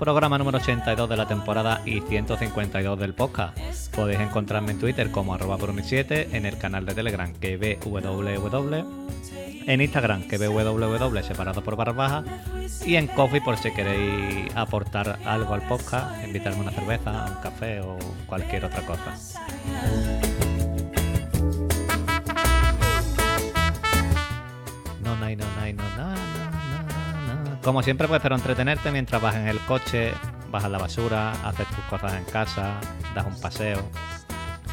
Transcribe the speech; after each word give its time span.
Programa 0.00 0.38
número 0.38 0.56
82 0.56 1.10
de 1.10 1.16
la 1.18 1.28
temporada 1.28 1.82
y 1.84 2.00
152 2.00 2.98
del 2.98 3.12
podcast. 3.12 3.54
Podéis 3.94 4.20
encontrarme 4.20 4.70
en 4.70 4.78
Twitter 4.78 5.10
como 5.10 5.34
arroba 5.34 5.58
brumi7, 5.58 6.28
en 6.32 6.46
el 6.46 6.56
canal 6.56 6.86
de 6.86 6.94
Telegram 6.94 7.30
que 7.34 7.58
www, 7.58 8.84
en 9.66 9.80
Instagram 9.82 10.22
que 10.26 10.38
www 10.38 11.22
separado 11.22 11.62
por 11.62 11.76
barra 11.76 11.92
baja 11.92 12.24
y 12.86 12.96
en 12.96 13.08
Coffee 13.08 13.42
por 13.42 13.58
si 13.58 13.72
queréis 13.72 14.50
aportar 14.56 15.18
algo 15.26 15.52
al 15.52 15.68
podcast, 15.68 16.24
invitarme 16.24 16.62
una 16.62 16.70
cerveza, 16.70 17.26
un 17.26 17.42
café 17.42 17.82
o 17.82 17.98
cualquier 18.26 18.64
otra 18.64 18.80
cosa. 18.86 19.14
No, 25.04 25.14
no, 25.14 25.26
no, 25.26 25.36
no, 25.36 25.72
no, 25.74 26.14
no. 26.14 26.49
Como 27.62 27.82
siempre, 27.82 28.08
pues 28.08 28.18
espero 28.18 28.36
entretenerte 28.36 28.90
mientras 28.90 29.20
vas 29.20 29.36
en 29.36 29.46
el 29.46 29.60
coche, 29.60 30.12
bajas 30.50 30.70
la 30.70 30.78
basura, 30.78 31.32
haces 31.46 31.68
tus 31.68 31.84
cosas 31.84 32.14
en 32.14 32.24
casa, 32.24 32.80
das 33.14 33.26
un 33.26 33.38
paseo. 33.38 33.78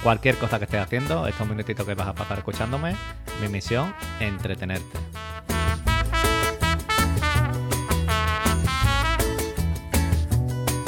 Cualquier 0.01 0.37
cosa 0.37 0.57
que 0.57 0.65
estés 0.65 0.81
haciendo, 0.81 1.27
estos 1.27 1.47
minutitos 1.47 1.85
que 1.85 1.95
vas 1.95 2.07
a 2.07 2.15
pasar 2.15 2.37
escuchándome, 2.37 2.95
mi 3.41 3.49
misión, 3.49 3.93
entretenerte. 4.21 4.97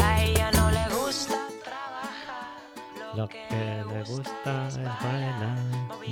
A 0.01 0.21
ella 0.21 0.51
no 0.51 0.71
le 0.71 0.87
gusta 0.95 1.35
trabajar. 1.63 3.15
Lo 3.15 3.27
que 3.27 3.78
gusta 4.03 4.69
bailar. 5.03 5.57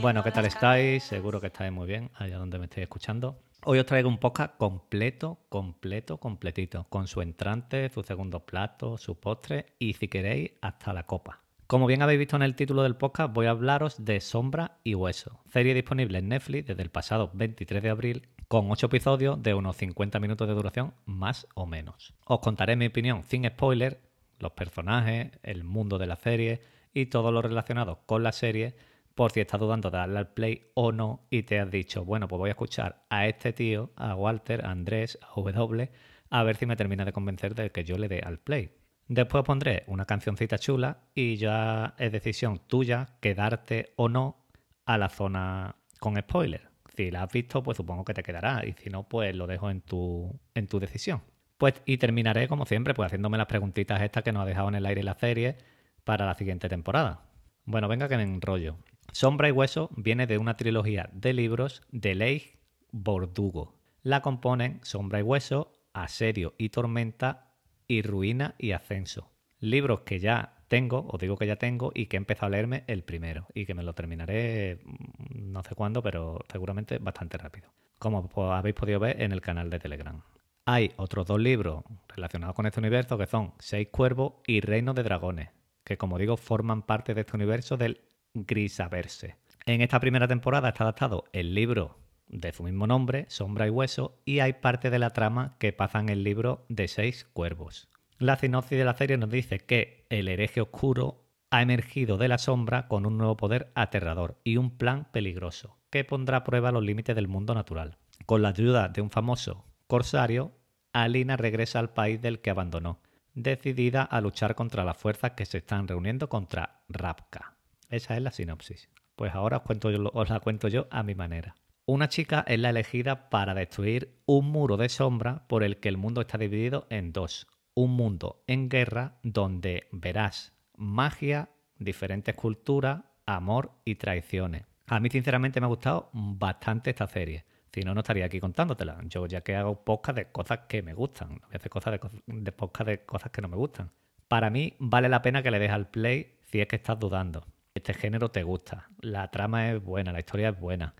Bueno, 0.01 0.23
¿qué 0.23 0.31
tal 0.31 0.45
estáis? 0.45 1.03
Seguro 1.03 1.39
que 1.39 1.47
estáis 1.47 1.71
muy 1.71 1.87
bien 1.87 2.09
allá 2.15 2.37
donde 2.37 2.59
me 2.59 2.65
estéis 2.65 2.83
escuchando. 2.83 3.39
Hoy 3.65 3.79
os 3.79 3.85
traigo 3.85 4.09
un 4.09 4.17
podcast 4.17 4.57
completo, 4.57 5.39
completo, 5.49 6.17
completito, 6.17 6.85
con 6.89 7.07
su 7.07 7.21
entrante, 7.21 7.89
su 7.89 8.03
segundo 8.03 8.45
plato, 8.45 8.97
su 8.97 9.19
postre 9.19 9.73
y, 9.79 9.93
si 9.93 10.07
queréis, 10.07 10.51
hasta 10.61 10.93
la 10.93 11.03
copa. 11.03 11.41
Como 11.67 11.85
bien 11.85 12.01
habéis 12.01 12.19
visto 12.19 12.35
en 12.35 12.43
el 12.43 12.55
título 12.55 12.83
del 12.83 12.95
podcast, 12.95 13.33
voy 13.33 13.47
a 13.47 13.49
hablaros 13.49 14.05
de 14.05 14.21
Sombra 14.21 14.77
y 14.83 14.95
Hueso, 14.95 15.41
serie 15.51 15.73
disponible 15.73 16.19
en 16.19 16.29
Netflix 16.29 16.67
desde 16.67 16.81
el 16.81 16.89
pasado 16.89 17.31
23 17.33 17.83
de 17.83 17.89
abril, 17.89 18.27
con 18.47 18.71
8 18.71 18.85
episodios 18.85 19.43
de 19.43 19.53
unos 19.53 19.75
50 19.75 20.19
minutos 20.19 20.47
de 20.47 20.53
duración, 20.53 20.93
más 21.05 21.47
o 21.55 21.65
menos. 21.65 22.13
Os 22.25 22.39
contaré 22.39 22.77
mi 22.77 22.85
opinión 22.85 23.23
sin 23.23 23.45
spoiler, 23.45 23.99
los 24.39 24.53
personajes, 24.53 25.31
el 25.43 25.65
mundo 25.65 25.97
de 25.97 26.07
la 26.07 26.15
serie 26.15 26.61
y 26.93 27.07
todo 27.07 27.31
lo 27.31 27.41
relacionado 27.41 28.01
con 28.05 28.23
la 28.23 28.31
serie, 28.31 28.75
por 29.17 29.31
si 29.31 29.39
estás 29.39 29.59
dudando 29.59 29.89
de 29.89 29.97
darle 29.97 30.19
al 30.19 30.29
play 30.29 30.71
o 30.75 30.91
no 30.91 31.25
y 31.31 31.43
te 31.43 31.59
has 31.59 31.71
dicho, 31.71 32.05
bueno, 32.05 32.27
pues 32.27 32.37
voy 32.37 32.49
a 32.49 32.51
escuchar 32.51 33.03
a 33.09 33.27
este 33.27 33.51
tío, 33.51 33.91
a 33.95 34.15
Walter, 34.15 34.63
a 34.63 34.69
Andrés, 34.69 35.17
a 35.23 35.39
W, 35.39 35.89
a 36.29 36.43
ver 36.43 36.55
si 36.55 36.65
me 36.65 36.75
termina 36.75 37.03
de 37.03 37.13
convencer 37.13 37.55
de 37.55 37.71
que 37.71 37.83
yo 37.83 37.97
le 37.97 38.07
dé 38.07 38.19
al 38.19 38.37
play. 38.37 38.71
Después 39.07 39.43
pondré 39.43 39.83
una 39.87 40.05
cancioncita 40.05 40.59
chula 40.59 40.99
y 41.15 41.37
ya 41.37 41.95
es 41.97 42.11
decisión 42.11 42.59
tuya 42.67 43.07
quedarte 43.19 43.93
o 43.95 44.07
no 44.07 44.45
a 44.85 44.97
la 44.97 45.09
zona 45.09 45.77
con 45.99 46.15
spoiler. 46.17 46.69
Si 46.95 47.09
la 47.09 47.23
has 47.23 47.31
visto, 47.31 47.63
pues 47.63 47.77
supongo 47.77 48.03
que 48.05 48.13
te 48.13 48.23
quedará 48.23 48.65
y 48.65 48.73
si 48.73 48.89
no, 48.89 49.07
pues 49.07 49.35
lo 49.35 49.47
dejo 49.47 49.69
en 49.69 49.81
tu, 49.81 50.39
en 50.53 50.67
tu 50.67 50.79
decisión. 50.79 51.23
Pues 51.57 51.81
y 51.85 51.97
terminaré 51.97 52.47
como 52.47 52.65
siempre, 52.65 52.93
pues 52.93 53.07
haciéndome 53.07 53.37
las 53.37 53.47
preguntitas 53.47 54.01
estas 54.01 54.23
que 54.23 54.31
nos 54.31 54.43
ha 54.43 54.45
dejado 54.45 54.67
en 54.69 54.75
el 54.75 54.85
aire 54.85 55.01
la 55.03 55.15
serie 55.15 55.57
para 56.07 56.25
la 56.25 56.35
siguiente 56.35 56.69
temporada. 56.69 57.25
Bueno, 57.65 57.89
venga 57.89 58.07
que 58.07 58.15
me 58.15 58.23
enrollo. 58.23 58.77
Sombra 59.11 59.49
y 59.49 59.51
Hueso 59.51 59.89
viene 59.97 60.25
de 60.25 60.37
una 60.37 60.55
trilogía 60.55 61.09
de 61.11 61.33
libros 61.33 61.81
de 61.91 62.15
Leigh 62.15 62.53
Bordugo. 62.93 63.75
La 64.03 64.21
componen 64.21 64.79
Sombra 64.83 65.19
y 65.19 65.23
Hueso, 65.23 65.73
Asedio 65.91 66.53
y 66.57 66.69
Tormenta 66.69 67.51
y 67.89 68.03
Ruina 68.03 68.55
y 68.57 68.71
Ascenso. 68.71 69.33
Libros 69.59 70.01
que 70.05 70.19
ya 70.19 70.63
tengo, 70.69 71.05
os 71.09 71.19
digo 71.19 71.35
que 71.35 71.45
ya 71.45 71.57
tengo, 71.57 71.91
y 71.93 72.05
que 72.05 72.15
he 72.15 72.19
empezado 72.19 72.47
a 72.47 72.49
leerme 72.51 72.85
el 72.87 73.03
primero, 73.03 73.47
y 73.53 73.65
que 73.65 73.73
me 73.73 73.83
lo 73.83 73.93
terminaré 73.93 74.79
mm, 74.85 75.51
no 75.51 75.61
sé 75.63 75.75
cuándo, 75.75 76.01
pero 76.01 76.39
seguramente 76.49 76.99
bastante 76.99 77.37
rápido. 77.37 77.69
Como 77.99 78.29
habéis 78.53 78.75
podido 78.75 79.01
ver 79.01 79.21
en 79.21 79.33
el 79.33 79.41
canal 79.41 79.69
de 79.69 79.79
Telegram. 79.79 80.21
Hay 80.63 80.93
otros 80.95 81.27
dos 81.27 81.39
libros 81.39 81.83
relacionados 82.07 82.55
con 82.55 82.65
este 82.65 82.79
universo 82.79 83.17
que 83.17 83.25
son 83.25 83.53
Seis 83.59 83.89
Cuervos 83.91 84.35
y 84.45 84.61
Reino 84.61 84.93
de 84.93 85.03
Dragones, 85.03 85.49
que 85.87 85.97
como 85.97 86.17
digo 86.17 86.35
forman 86.35 86.81
parte 86.81 87.13
de 87.13 87.21
este 87.21 87.37
universo 87.37 87.77
del 87.77 88.01
Grisaverse. 88.33 89.37
En 89.65 89.79
esta 89.79 90.01
primera 90.01 90.27
temporada 90.27 90.67
está 90.67 90.83
adaptado 90.83 91.23
el 91.31 91.55
libro 91.55 91.97
de 92.27 92.51
su 92.51 92.63
mismo 92.63 92.87
nombre, 92.87 93.25
Sombra 93.29 93.67
y 93.67 93.69
Hueso, 93.69 94.19
y 94.25 94.39
hay 94.39 94.51
parte 94.51 94.89
de 94.89 94.99
la 94.99 95.11
trama 95.11 95.55
que 95.59 95.71
pasa 95.71 96.01
en 96.01 96.09
el 96.09 96.25
libro 96.25 96.65
de 96.67 96.89
Seis 96.89 97.23
Cuervos. 97.31 97.87
La 98.17 98.35
sinopsis 98.35 98.77
de 98.77 98.83
la 98.83 98.97
serie 98.97 99.17
nos 99.17 99.29
dice 99.29 99.59
que 99.59 100.05
el 100.09 100.27
hereje 100.27 100.59
oscuro 100.59 101.23
ha 101.51 101.61
emergido 101.61 102.17
de 102.17 102.27
la 102.27 102.37
sombra 102.37 102.89
con 102.89 103.05
un 103.05 103.17
nuevo 103.17 103.37
poder 103.37 103.71
aterrador 103.73 104.41
y 104.43 104.57
un 104.57 104.77
plan 104.77 105.07
peligroso 105.13 105.77
que 105.89 106.03
pondrá 106.03 106.39
a 106.39 106.43
prueba 106.43 106.73
los 106.73 106.83
límites 106.83 107.15
del 107.15 107.29
mundo 107.29 107.53
natural. 107.53 107.97
Con 108.25 108.41
la 108.41 108.49
ayuda 108.49 108.89
de 108.89 108.99
un 108.99 109.09
famoso 109.09 109.63
corsario, 109.87 110.51
Alina 110.91 111.37
regresa 111.37 111.79
al 111.79 111.93
país 111.93 112.21
del 112.21 112.41
que 112.41 112.49
abandonó, 112.49 112.99
decidida 113.37 114.01
a 114.01 114.19
luchar 114.19 114.55
contra 114.55 114.83
las 114.83 114.97
fuerzas 114.97 115.31
que 115.31 115.45
se 115.45 115.59
están 115.59 115.87
reuniendo 115.87 116.27
contra 116.27 116.81
Rapka. 116.89 117.55
Esa 117.89 118.17
es 118.17 118.23
la 118.23 118.31
sinopsis. 118.31 118.89
Pues 119.15 119.33
ahora 119.35 119.61
os, 119.63 119.77
os 120.13 120.29
la 120.29 120.39
cuento 120.39 120.67
yo 120.67 120.87
a 120.89 121.03
mi 121.03 121.13
manera. 121.13 121.55
Una 121.85 122.09
chica 122.09 122.43
es 122.47 122.59
la 122.59 122.71
elegida 122.71 123.29
para 123.29 123.53
destruir 123.53 124.21
un 124.25 124.49
muro 124.51 124.75
de 124.75 124.89
sombra 124.89 125.47
por 125.47 125.63
el 125.63 125.77
que 125.77 125.87
el 125.87 125.97
mundo 125.97 126.21
está 126.21 126.39
dividido 126.39 126.87
en 126.89 127.13
dos. 127.13 127.47
Un 127.75 127.91
mundo 127.91 128.43
en 128.47 128.69
guerra 128.69 129.19
donde 129.21 129.87
verás 129.91 130.53
magia, 130.75 131.49
diferentes 131.77 132.33
culturas, 132.33 133.01
amor 133.27 133.71
y 133.85 133.95
traiciones. 133.95 134.65
A 134.87 134.99
mí 134.99 135.09
sinceramente 135.09 135.59
me 135.59 135.65
ha 135.65 135.69
gustado 135.69 136.09
bastante 136.11 136.89
esta 136.89 137.07
serie. 137.07 137.45
Si 137.77 137.83
no, 137.83 137.93
no 137.93 137.99
estaría 137.99 138.25
aquí 138.25 138.39
contándotelá. 138.39 138.97
Yo 139.03 139.27
ya 139.27 139.41
que 139.41 139.55
hago 139.55 139.83
podcast 139.85 140.17
de 140.17 140.31
cosas 140.31 140.61
que 140.67 140.81
me 140.81 140.95
gustan. 140.95 141.29
Voy 141.29 141.53
a 141.53 141.57
hacer 141.57 141.69
cosas 141.69 141.93
de, 142.01 142.09
de 142.25 142.51
podcast 142.51 142.87
de 142.89 143.05
cosas 143.05 143.31
que 143.31 143.39
no 143.39 143.49
me 143.49 143.55
gustan. 143.55 143.91
Para 144.27 144.49
mí 144.49 144.73
vale 144.79 145.09
la 145.09 145.21
pena 145.21 145.43
que 145.43 145.51
le 145.51 145.59
des 145.59 145.69
al 145.69 145.87
play 145.87 146.39
si 146.47 146.59
es 146.59 146.67
que 146.67 146.77
estás 146.77 146.97
dudando. 146.99 147.45
Este 147.75 147.93
género 147.93 148.31
te 148.31 148.41
gusta. 148.41 148.89
La 148.99 149.29
trama 149.29 149.69
es 149.69 149.83
buena, 149.83 150.11
la 150.11 150.17
historia 150.21 150.49
es 150.49 150.59
buena. 150.59 150.95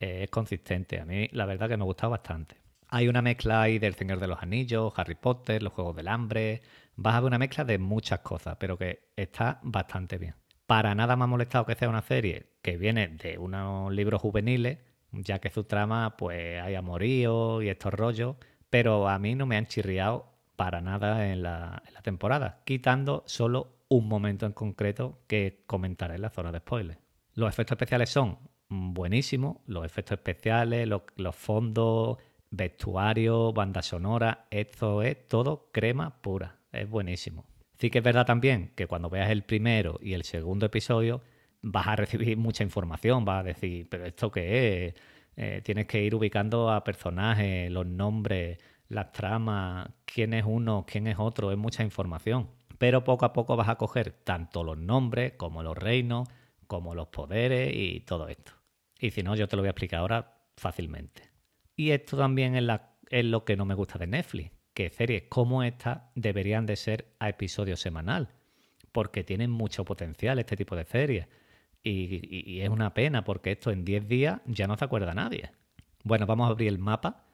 eh, 0.00 0.22
es 0.22 0.30
consistente. 0.30 0.98
A 1.00 1.04
mí 1.04 1.28
la 1.32 1.44
verdad 1.44 1.68
que 1.68 1.76
me 1.76 1.82
ha 1.82 1.84
gustado 1.84 2.12
bastante. 2.12 2.56
Hay 2.88 3.08
una 3.08 3.20
mezcla 3.20 3.60
ahí 3.60 3.78
del 3.78 3.94
Señor 3.94 4.18
de 4.18 4.28
los 4.28 4.42
Anillos, 4.42 4.90
Harry 4.96 5.16
Potter, 5.16 5.62
los 5.62 5.74
Juegos 5.74 5.94
del 5.96 6.08
Hambre. 6.08 6.62
Vas 6.96 7.14
a 7.14 7.20
ver 7.20 7.26
una 7.28 7.38
mezcla 7.38 7.64
de 7.66 7.76
muchas 7.76 8.20
cosas, 8.20 8.56
pero 8.58 8.78
que 8.78 9.10
está 9.16 9.60
bastante 9.64 10.16
bien. 10.16 10.34
Para 10.66 10.94
nada 10.94 11.14
me 11.14 11.24
ha 11.24 11.26
molestado 11.26 11.66
que 11.66 11.74
sea 11.74 11.90
una 11.90 12.00
serie 12.00 12.46
que 12.62 12.78
viene 12.78 13.08
de 13.08 13.36
unos 13.36 13.92
libros 13.92 14.22
juveniles, 14.22 14.78
ya 15.12 15.38
que 15.38 15.50
su 15.50 15.64
trama, 15.64 16.16
pues 16.16 16.60
hay 16.62 16.74
amorío 16.74 17.62
y 17.62 17.68
estos 17.68 17.92
rollos, 17.92 18.36
pero 18.70 19.08
a 19.08 19.18
mí 19.18 19.34
no 19.34 19.46
me 19.46 19.56
han 19.56 19.66
chirriado 19.66 20.26
para 20.56 20.80
nada 20.80 21.30
en 21.30 21.42
la, 21.42 21.82
temporada, 22.02 22.62
quitando 22.64 23.22
solo 23.26 23.84
un 23.88 24.08
momento 24.08 24.46
en 24.46 24.52
concreto 24.52 25.20
que 25.26 25.62
comentaré 25.66 26.16
en 26.16 26.22
la 26.22 26.30
zona 26.30 26.50
de 26.50 26.58
spoilers. 26.58 26.98
Los 27.34 27.48
efectos 27.48 27.76
especiales 27.76 28.10
son 28.10 28.38
buenísimos, 28.68 29.58
los 29.66 29.84
efectos 29.84 30.18
especiales, 30.18 30.88
los, 30.88 31.02
los 31.16 31.36
fondos, 31.36 32.18
vestuario, 32.50 33.52
banda 33.52 33.82
sonora, 33.82 34.46
esto 34.50 35.02
es 35.02 35.28
todo 35.28 35.68
crema 35.72 36.20
pura, 36.20 36.58
es 36.72 36.88
buenísimo. 36.88 37.44
Sí 37.78 37.90
que 37.90 37.98
es 37.98 38.04
verdad 38.04 38.26
también 38.26 38.72
que 38.76 38.86
cuando 38.86 39.10
veas 39.10 39.30
el 39.30 39.42
primero 39.42 39.98
y 40.00 40.12
el 40.12 40.24
segundo 40.24 40.66
episodio 40.66 41.20
vas 41.62 41.86
a 41.86 41.96
recibir 41.96 42.36
mucha 42.36 42.64
información, 42.64 43.24
vas 43.24 43.40
a 43.40 43.44
decir, 43.44 43.88
pero 43.88 44.04
¿esto 44.04 44.30
qué 44.30 44.86
es? 44.88 44.94
Eh, 45.36 45.62
tienes 45.64 45.86
que 45.86 46.02
ir 46.02 46.14
ubicando 46.14 46.70
a 46.70 46.84
personajes, 46.84 47.70
los 47.70 47.86
nombres, 47.86 48.58
las 48.88 49.12
tramas, 49.12 49.88
quién 50.04 50.34
es 50.34 50.44
uno, 50.46 50.84
quién 50.86 51.06
es 51.06 51.18
otro, 51.18 51.50
es 51.50 51.58
mucha 51.58 51.82
información. 51.82 52.50
Pero 52.78 53.04
poco 53.04 53.24
a 53.24 53.32
poco 53.32 53.56
vas 53.56 53.68
a 53.68 53.76
coger 53.76 54.10
tanto 54.10 54.64
los 54.64 54.76
nombres 54.76 55.34
como 55.36 55.62
los 55.62 55.78
reinos, 55.78 56.28
como 56.66 56.94
los 56.94 57.08
poderes 57.08 57.72
y 57.74 58.00
todo 58.00 58.28
esto. 58.28 58.52
Y 58.98 59.10
si 59.10 59.22
no, 59.22 59.34
yo 59.34 59.48
te 59.48 59.56
lo 59.56 59.62
voy 59.62 59.68
a 59.68 59.70
explicar 59.70 60.00
ahora 60.00 60.36
fácilmente. 60.56 61.22
Y 61.76 61.90
esto 61.90 62.16
también 62.16 62.54
es, 62.56 62.80
es 63.08 63.24
lo 63.24 63.44
que 63.44 63.56
no 63.56 63.64
me 63.64 63.74
gusta 63.74 63.98
de 63.98 64.06
Netflix, 64.06 64.50
que 64.74 64.90
series 64.90 65.24
como 65.28 65.62
esta 65.62 66.10
deberían 66.14 66.66
de 66.66 66.76
ser 66.76 67.14
a 67.18 67.28
episodio 67.28 67.76
semanal, 67.76 68.28
porque 68.90 69.24
tienen 69.24 69.50
mucho 69.50 69.84
potencial 69.84 70.38
este 70.38 70.56
tipo 70.56 70.76
de 70.76 70.84
series. 70.84 71.26
Y, 71.82 72.60
es 72.60 72.68
una 72.68 72.94
pena, 72.94 73.24
porque 73.24 73.52
esto 73.52 73.70
en 73.70 73.84
10 73.84 74.08
días 74.08 74.40
ya 74.46 74.66
no 74.66 74.76
se 74.76 74.84
acuerda 74.84 75.14
nadie. 75.14 75.50
Bueno, 76.04 76.26
vamos 76.26 76.48
a 76.48 76.50
abrir 76.50 76.68
el 76.68 76.78
mapa 76.78 77.24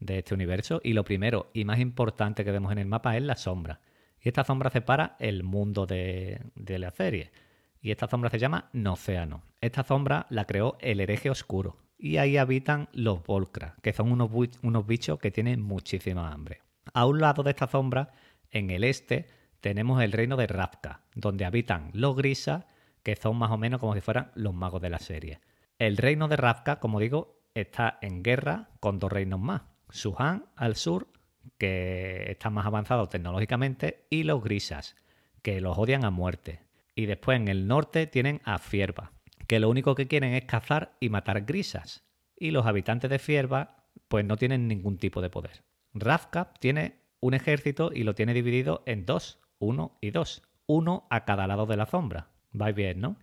de 0.00 0.18
este 0.18 0.34
universo 0.34 0.80
y 0.82 0.92
lo 0.92 1.04
primero 1.04 1.50
y 1.54 1.64
más 1.64 1.78
importante 1.78 2.44
que 2.44 2.50
vemos 2.50 2.72
en 2.72 2.78
el 2.78 2.86
mapa 2.86 3.16
es 3.16 3.22
la 3.22 3.36
sombra. 3.36 3.80
Y 4.20 4.28
esta 4.28 4.44
sombra 4.44 4.70
separa 4.70 5.16
el 5.18 5.42
mundo 5.42 5.86
de, 5.86 6.40
la 6.54 6.90
serie. 6.90 7.32
Y 7.80 7.90
esta 7.90 8.08
sombra 8.08 8.30
se 8.30 8.38
llama 8.38 8.70
Nocéano. 8.72 9.42
Esta 9.60 9.82
sombra 9.82 10.26
la 10.30 10.46
creó 10.46 10.76
el 10.80 11.00
hereje 11.00 11.30
oscuro. 11.30 11.78
Y 11.98 12.16
ahí 12.16 12.36
habitan 12.36 12.88
los 12.92 13.22
Volcra, 13.24 13.76
que 13.82 13.92
son 13.92 14.10
unos, 14.12 14.30
unos 14.62 14.86
bichos 14.86 15.18
que 15.18 15.30
tienen 15.30 15.60
muchísima 15.60 16.32
hambre. 16.32 16.62
A 16.94 17.06
un 17.06 17.20
lado 17.20 17.42
de 17.42 17.50
esta 17.50 17.68
sombra, 17.68 18.12
en 18.50 18.70
el 18.70 18.84
este, 18.84 19.26
tenemos 19.60 20.02
el 20.02 20.12
reino 20.12 20.36
de 20.36 20.46
Ravka, 20.46 21.02
donde 21.14 21.44
habitan 21.44 21.90
los 21.94 22.16
Grisas, 22.16 22.64
que 23.02 23.16
son 23.16 23.36
más 23.36 23.50
o 23.50 23.58
menos 23.58 23.80
como 23.80 23.94
si 23.94 24.00
fueran 24.00 24.30
los 24.34 24.54
magos 24.54 24.82
de 24.82 24.90
la 24.90 24.98
serie. 24.98 25.40
El 25.78 25.96
reino 25.96 26.28
de 26.28 26.36
Ravka, 26.36 26.78
como 26.78 27.00
digo, 27.00 27.42
está 27.54 27.98
en 28.00 28.22
guerra 28.22 28.70
con 28.80 28.98
dos 28.98 29.12
reinos 29.12 29.40
más. 29.40 29.62
Suhan 29.90 30.46
al 30.56 30.76
sur, 30.76 31.08
que 31.58 32.30
está 32.30 32.50
más 32.50 32.66
avanzado 32.66 33.08
tecnológicamente, 33.08 34.06
y 34.10 34.22
los 34.22 34.42
Grisas, 34.42 34.96
que 35.42 35.60
los 35.60 35.76
odian 35.76 36.04
a 36.04 36.10
muerte. 36.10 36.60
Y 36.94 37.06
después 37.06 37.40
en 37.40 37.48
el 37.48 37.66
norte 37.66 38.06
tienen 38.06 38.40
a 38.44 38.58
Fierba, 38.58 39.12
que 39.46 39.60
lo 39.60 39.68
único 39.68 39.94
que 39.94 40.06
quieren 40.06 40.34
es 40.34 40.44
cazar 40.44 40.96
y 41.00 41.08
matar 41.08 41.44
Grisas. 41.44 42.04
Y 42.36 42.50
los 42.50 42.66
habitantes 42.66 43.10
de 43.10 43.18
Fierba, 43.18 43.86
pues 44.08 44.24
no 44.24 44.36
tienen 44.36 44.68
ningún 44.68 44.98
tipo 44.98 45.20
de 45.20 45.30
poder. 45.30 45.64
Ravka 45.94 46.52
tiene 46.58 47.00
un 47.20 47.34
ejército 47.34 47.90
y 47.94 48.04
lo 48.04 48.14
tiene 48.14 48.34
dividido 48.34 48.82
en 48.86 49.06
dos, 49.06 49.40
uno 49.58 49.96
y 50.00 50.10
dos, 50.10 50.42
uno 50.66 51.06
a 51.10 51.24
cada 51.24 51.46
lado 51.46 51.66
de 51.66 51.76
la 51.76 51.86
sombra. 51.86 52.31
Vais 52.52 52.74
bien, 52.74 53.00
¿no? 53.00 53.16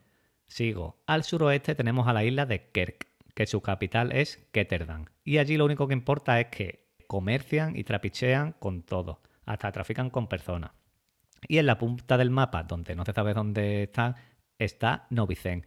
Sigo. 0.48 1.02
Al 1.06 1.24
suroeste 1.24 1.76
tenemos 1.76 2.08
a 2.08 2.14
la 2.14 2.24
isla 2.24 2.46
de 2.46 2.72
Kerk, 2.72 3.08
que 3.36 3.46
su 3.46 3.62
capital 3.62 4.12
es 4.12 4.48
Ketterdam. 4.52 5.06
Y 5.24 5.38
allí 5.38 5.58
lo 5.58 5.66
único 5.66 5.88
que 5.88 5.94
importa 5.94 6.40
es 6.40 6.48
que 6.48 6.90
comercian 7.08 7.76
y 7.76 7.84
trapichean 7.84 8.54
con 8.54 8.84
todo, 8.84 9.22
hasta 9.46 9.72
trafican 9.72 10.10
con 10.10 10.28
personas. 10.28 10.72
Y 11.48 11.58
en 11.58 11.66
la 11.66 11.78
punta 11.78 12.18
del 12.18 12.32
mapa, 12.32 12.64
donde 12.64 12.96
no 12.96 13.06
se 13.06 13.14
sabe 13.14 13.34
dónde 13.34 13.84
está, 13.84 14.16
está 14.58 15.08
Novicen, 15.10 15.66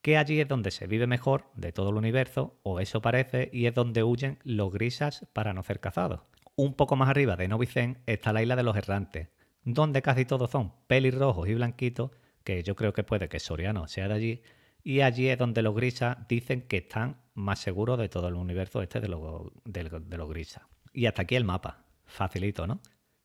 que 0.00 0.16
allí 0.16 0.40
es 0.40 0.48
donde 0.48 0.70
se 0.70 0.86
vive 0.86 1.06
mejor 1.06 1.50
de 1.54 1.72
todo 1.72 1.90
el 1.90 1.96
universo, 1.96 2.58
o 2.62 2.80
eso 2.80 3.00
parece, 3.00 3.48
y 3.52 3.66
es 3.66 3.74
donde 3.74 4.02
huyen 4.02 4.38
los 4.42 4.72
grisas 4.72 5.26
para 5.32 5.52
no 5.52 5.62
ser 5.62 5.80
cazados. 5.80 6.22
Un 6.56 6.74
poco 6.74 6.96
más 6.96 7.08
arriba 7.08 7.36
de 7.36 7.48
Novicen 7.48 7.98
está 8.06 8.32
la 8.32 8.42
isla 8.42 8.56
de 8.56 8.64
los 8.64 8.76
errantes, 8.76 9.28
donde 9.64 10.02
casi 10.02 10.24
todos 10.24 10.50
son 10.50 10.72
pelirrojos 10.88 11.48
y 11.48 11.54
blanquitos, 11.54 12.10
que 12.44 12.62
yo 12.62 12.76
creo 12.76 12.92
que 12.92 13.04
puede 13.04 13.28
que 13.28 13.40
Soriano 13.40 13.86
sea 13.88 14.08
de 14.08 14.14
allí, 14.14 14.42
y 14.84 15.00
allí 15.00 15.28
es 15.28 15.38
donde 15.38 15.62
los 15.62 15.74
grisas 15.74 16.16
dicen 16.28 16.62
que 16.62 16.78
están 16.78 17.16
más 17.34 17.60
seguros 17.60 17.98
de 17.98 18.08
todo 18.08 18.28
el 18.28 18.34
universo 18.34 18.82
este 18.82 19.00
de 19.00 19.08
los, 19.08 19.52
de, 19.64 20.16
los 20.16 20.28
grisas. 20.28 20.64
Y 20.92 21.06
hasta 21.06 21.22
aquí 21.22 21.36
el 21.36 21.44
mapa. 21.44 21.84
Facilito, 22.04 22.66
¿no? 22.66 22.80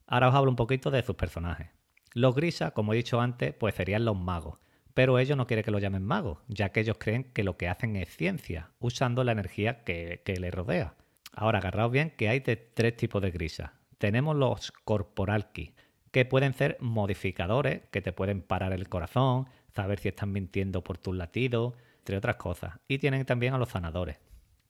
Ahora 0.05 0.29
os 0.29 0.35
hablo 0.35 0.51
un 0.51 0.55
poquito 0.55 0.91
de 0.91 1.01
sus 1.01 1.15
personajes. 1.15 1.69
Los 2.13 2.35
grisas, 2.35 2.71
como 2.71 2.93
he 2.93 2.97
dicho 2.97 3.19
antes, 3.19 3.53
pues 3.53 3.75
serían 3.75 4.05
los 4.05 4.17
magos. 4.17 4.59
Pero 4.93 5.19
ellos 5.19 5.37
no 5.37 5.45
quieren 5.45 5.63
que 5.63 5.71
lo 5.71 5.79
llamen 5.79 6.03
magos, 6.03 6.39
ya 6.47 6.69
que 6.69 6.79
ellos 6.79 6.97
creen 6.99 7.25
que 7.25 7.43
lo 7.43 7.57
que 7.57 7.67
hacen 7.67 7.95
es 7.95 8.15
ciencia, 8.15 8.71
usando 8.79 9.23
la 9.23 9.33
energía 9.33 9.83
que, 9.83 10.21
que 10.25 10.39
les 10.39 10.53
rodea. 10.53 10.95
Ahora, 11.33 11.59
agarraos 11.59 11.91
bien 11.91 12.11
que 12.11 12.29
hay 12.29 12.39
de 12.39 12.55
tres 12.55 12.95
tipos 12.95 13.21
de 13.21 13.31
grisas. 13.31 13.71
Tenemos 13.97 14.35
los 14.35 14.71
corporalki, 14.71 15.73
que 16.17 16.25
pueden 16.25 16.55
ser 16.55 16.77
modificadores, 16.79 17.83
que 17.91 18.01
te 18.01 18.11
pueden 18.11 18.41
parar 18.41 18.73
el 18.73 18.89
corazón, 18.89 19.47
saber 19.75 19.99
si 19.99 20.07
están 20.07 20.31
mintiendo 20.31 20.83
por 20.83 20.97
tus 20.97 21.15
latidos, 21.15 21.75
entre 21.99 22.17
otras 22.17 22.37
cosas. 22.37 22.79
Y 22.87 22.97
tienen 22.97 23.23
también 23.23 23.53
a 23.53 23.59
los 23.59 23.69
sanadores, 23.69 24.17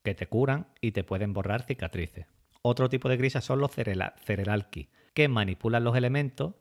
que 0.02 0.14
te 0.14 0.26
curan 0.26 0.66
y 0.82 0.92
te 0.92 1.04
pueden 1.04 1.32
borrar 1.32 1.62
cicatrices. 1.62 2.26
Otro 2.60 2.90
tipo 2.90 3.08
de 3.08 3.16
grisas 3.16 3.46
son 3.46 3.60
los 3.60 3.70
cerela- 3.74 4.12
cereralki, 4.18 4.90
que 5.14 5.28
manipulan 5.28 5.84
los 5.84 5.96
elementos 5.96 6.52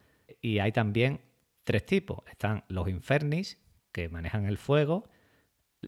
y 0.41 0.59
hay 0.59 0.71
también 0.71 1.19
tres 1.65 1.85
tipos. 1.85 2.19
Están 2.31 2.63
los 2.69 2.87
infernis, 2.87 3.57
que 3.91 4.07
manejan 4.07 4.45
el 4.45 4.57
fuego, 4.57 5.09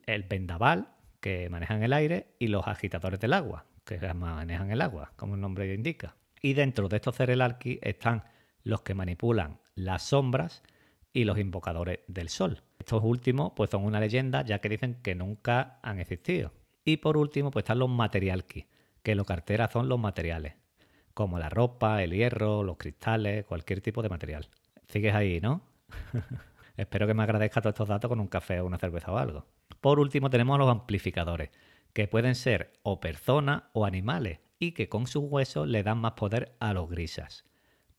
el 0.08 0.24
vendaval, 0.24 0.90
que 1.22 1.48
manejan 1.48 1.84
el 1.84 1.94
aire, 1.94 2.36
y 2.38 2.50
los 2.50 2.68
agitadores 2.68 3.22
del 3.22 3.32
agua, 3.32 3.66
que 3.86 3.98
manejan 4.14 4.72
el 4.72 4.82
agua, 4.82 5.14
como 5.16 5.36
el 5.36 5.40
nombre 5.40 5.74
indica. 5.74 6.18
Y 6.42 6.54
dentro 6.54 6.90
de 6.90 6.98
estos 6.98 7.16
cerelalki 7.16 7.80
están 7.82 8.26
los 8.64 8.82
que 8.82 8.94
manipulan 8.94 9.60
las 9.76 10.04
sombras 10.04 10.64
y 11.14 11.24
los 11.24 11.40
invocadores 11.40 12.00
del 12.08 12.30
sol. 12.30 12.62
Estos 12.80 13.04
últimos 13.04 13.54
pues 13.56 13.70
son 13.70 13.84
una 13.84 14.00
leyenda 14.00 14.44
ya 14.44 14.60
que 14.60 14.70
dicen 14.70 14.96
que 15.02 15.16
nunca 15.16 15.80
han 15.82 16.00
existido. 16.00 16.54
Y 16.86 16.98
por 16.98 17.18
último 17.18 17.52
pues 17.52 17.64
están 17.64 17.80
los 17.80 17.90
materialki, 17.90 18.68
que 19.04 19.16
lo 19.16 19.26
cartera 19.26 19.70
son 19.70 19.90
los 19.90 20.00
materiales, 20.00 20.54
como 21.14 21.40
la 21.40 21.50
ropa, 21.50 22.04
el 22.04 22.12
hierro, 22.12 22.64
los 22.64 22.78
cristales, 22.78 23.46
cualquier 23.46 23.82
tipo 23.82 24.02
de 24.02 24.10
material. 24.10 24.48
Sigues 24.88 25.14
ahí, 25.14 25.40
¿no? 25.42 25.62
Espero 26.78 27.08
que 27.08 27.14
me 27.14 27.24
agradezca 27.24 27.62
todos 27.62 27.74
estos 27.74 27.90
datos 27.90 28.10
con 28.10 28.20
un 28.20 28.28
café 28.28 28.62
o 28.62 28.66
una 28.66 28.78
cerveza 28.78 29.12
o 29.12 29.18
algo. 29.18 29.46
Por 29.82 30.00
último 30.00 30.30
tenemos 30.30 30.58
los 30.58 30.70
amplificadores, 30.70 31.50
que 31.94 32.08
pueden 32.08 32.36
ser 32.36 32.72
o 32.84 33.00
personas 33.00 33.64
o 33.74 33.86
animales 33.86 34.40
y 34.60 34.72
que 34.72 34.90
con 34.90 35.08
sus 35.08 35.24
huesos 35.24 35.68
le 35.68 35.84
dan 35.84 36.00
más 36.00 36.14
poder 36.14 36.56
a 36.60 36.74
los 36.74 36.90
grisas. 36.90 37.49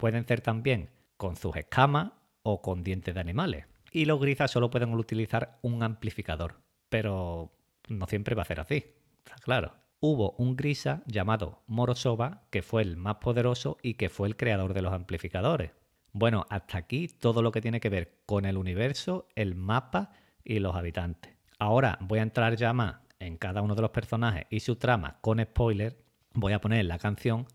Pueden 0.01 0.27
ser 0.27 0.41
también 0.41 0.89
con 1.19 1.37
sus 1.37 1.55
escamas 1.57 2.13
o 2.43 2.63
con 2.63 2.83
dientes 2.83 3.15
de 3.15 3.21
animales. 3.21 3.67
Y 3.93 4.07
los 4.07 4.19
grisas 4.19 4.51
solo 4.51 4.71
pueden 4.71 4.95
utilizar 4.95 5.59
un 5.61 5.83
amplificador, 5.83 6.55
pero 6.89 7.53
no 7.87 8.07
siempre 8.07 8.35
va 8.35 8.41
a 8.41 8.47
ser 8.47 8.61
así, 8.61 8.83
está 9.19 9.37
claro. 9.43 9.75
Hubo 10.01 10.31
un 10.39 10.57
grisa 10.57 11.03
llamado 11.05 11.61
Morosova 11.67 12.45
que 12.49 12.63
fue 12.63 12.81
el 12.81 12.97
más 12.97 13.17
poderoso 13.17 13.77
y 13.83 13.95
que 13.95 14.09
fue 14.09 14.27
el 14.27 14.39
creador 14.39 14.73
de 14.73 14.81
los 14.81 14.95
amplificadores. 14.95 15.73
Bueno, 16.13 16.47
hasta 16.49 16.79
aquí 16.79 17.09
todo 17.09 17.43
lo 17.43 17.53
que 17.53 17.61
tiene 17.61 17.81
que 17.81 17.91
ver 17.91 18.23
con 18.25 18.47
el 18.47 18.57
universo, 18.57 19.29
el 19.35 19.55
mapa 19.55 20.13
y 20.43 20.61
los 20.61 20.77
habitantes. 20.77 21.37
Ahora 21.59 21.99
voy 22.01 22.21
a 22.21 22.23
entrar 22.23 22.57
ya 22.57 22.73
más 22.73 22.97
en 23.19 23.37
cada 23.37 23.61
uno 23.61 23.75
de 23.75 23.83
los 23.83 23.91
personajes 23.91 24.47
y 24.49 24.61
su 24.61 24.77
trama 24.77 25.19
con 25.21 25.43
spoiler. 25.43 25.99
Voy 26.33 26.55
a 26.55 26.61
poner 26.63 26.87
la 26.87 26.99
canción 26.99 27.47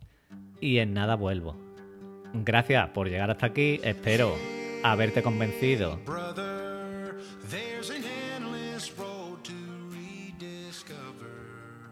y 0.61 0.77
en 0.77 0.93
nada 0.93 1.15
vuelvo. 1.15 1.64
Gracias 2.43 2.89
por 2.89 3.07
llegar 3.09 3.31
hasta 3.31 3.45
aquí. 3.45 3.79
Espero 3.83 4.35
haberte 4.83 5.23
convencido. 5.23 5.99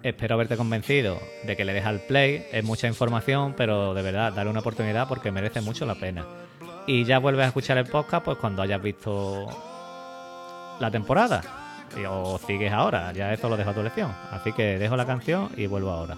Espero 0.03 0.35
haberte 0.35 0.57
convencido 0.57 1.17
de 1.43 1.55
que 1.55 1.63
le 1.63 1.73
dejas 1.73 1.89
al 1.89 2.01
play. 2.01 2.45
Es 2.51 2.63
mucha 2.63 2.88
información, 2.88 3.53
pero 3.55 3.93
de 3.93 4.01
verdad, 4.01 4.33
dale 4.33 4.50
una 4.50 4.59
oportunidad 4.59 5.07
porque 5.07 5.31
merece 5.31 5.62
mucho 5.62 5.85
la 5.85 5.95
pena. 5.95 6.25
Y 6.85 7.05
ya 7.05 7.19
vuelves 7.19 7.45
a 7.45 7.47
escuchar 7.47 7.77
el 7.77 7.85
podcast 7.85 8.25
pues 8.25 8.38
cuando 8.38 8.62
hayas 8.62 8.81
visto 8.81 9.47
la 10.79 10.91
temporada. 10.91 11.41
O 12.09 12.38
sigues 12.38 12.73
ahora, 12.73 13.13
ya 13.13 13.31
eso 13.31 13.47
lo 13.47 13.55
dejo 13.55 13.69
a 13.69 13.73
tu 13.73 13.79
elección. 13.79 14.12
Así 14.31 14.51
que 14.51 14.77
dejo 14.77 14.97
la 14.97 15.05
canción 15.05 15.50
y 15.55 15.67
vuelvo 15.67 15.91
ahora. 15.91 16.17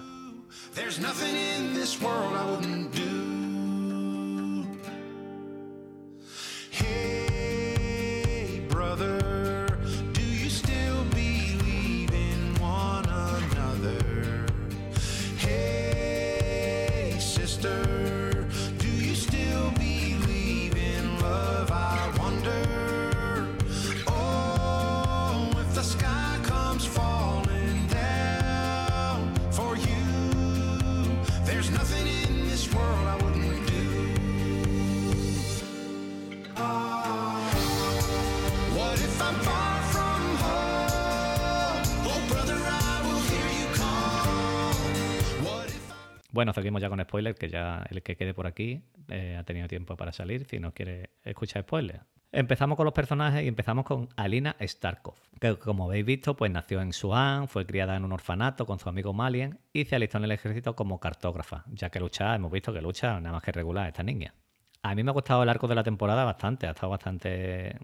Bueno, 46.36 46.52
seguimos 46.52 46.82
ya 46.82 46.90
con 46.90 47.00
spoilers, 47.00 47.38
que 47.38 47.48
ya 47.48 47.86
el 47.88 48.02
que 48.02 48.14
quede 48.14 48.34
por 48.34 48.46
aquí 48.46 48.82
eh, 49.08 49.38
ha 49.40 49.44
tenido 49.44 49.68
tiempo 49.68 49.96
para 49.96 50.12
salir, 50.12 50.44
si 50.44 50.58
no 50.58 50.74
quiere 50.74 51.08
escuchar 51.24 51.62
spoilers. 51.62 52.02
Empezamos 52.30 52.76
con 52.76 52.84
los 52.84 52.92
personajes 52.92 53.42
y 53.42 53.48
empezamos 53.48 53.86
con 53.86 54.10
Alina 54.16 54.54
Starkov, 54.60 55.14
que 55.40 55.56
como 55.56 55.86
habéis 55.86 56.04
visto, 56.04 56.36
pues 56.36 56.52
nació 56.52 56.82
en 56.82 56.92
Suan, 56.92 57.48
fue 57.48 57.64
criada 57.64 57.96
en 57.96 58.04
un 58.04 58.12
orfanato 58.12 58.66
con 58.66 58.78
su 58.78 58.90
amigo 58.90 59.14
Malien 59.14 59.60
y 59.72 59.86
se 59.86 59.96
alistó 59.96 60.18
en 60.18 60.24
el 60.24 60.32
ejército 60.32 60.76
como 60.76 61.00
cartógrafa, 61.00 61.64
ya 61.72 61.88
que 61.88 62.00
lucha, 62.00 62.34
hemos 62.34 62.52
visto 62.52 62.70
que 62.70 62.82
lucha 62.82 63.18
nada 63.18 63.32
más 63.32 63.42
que 63.42 63.52
regular 63.52 63.88
esta 63.88 64.02
niña. 64.02 64.34
A 64.82 64.94
mí 64.94 65.02
me 65.02 65.12
ha 65.12 65.14
gustado 65.14 65.42
el 65.42 65.48
arco 65.48 65.68
de 65.68 65.74
la 65.74 65.84
temporada 65.84 66.26
bastante, 66.26 66.66
ha 66.66 66.72
estado 66.72 66.90
bastante 66.90 67.78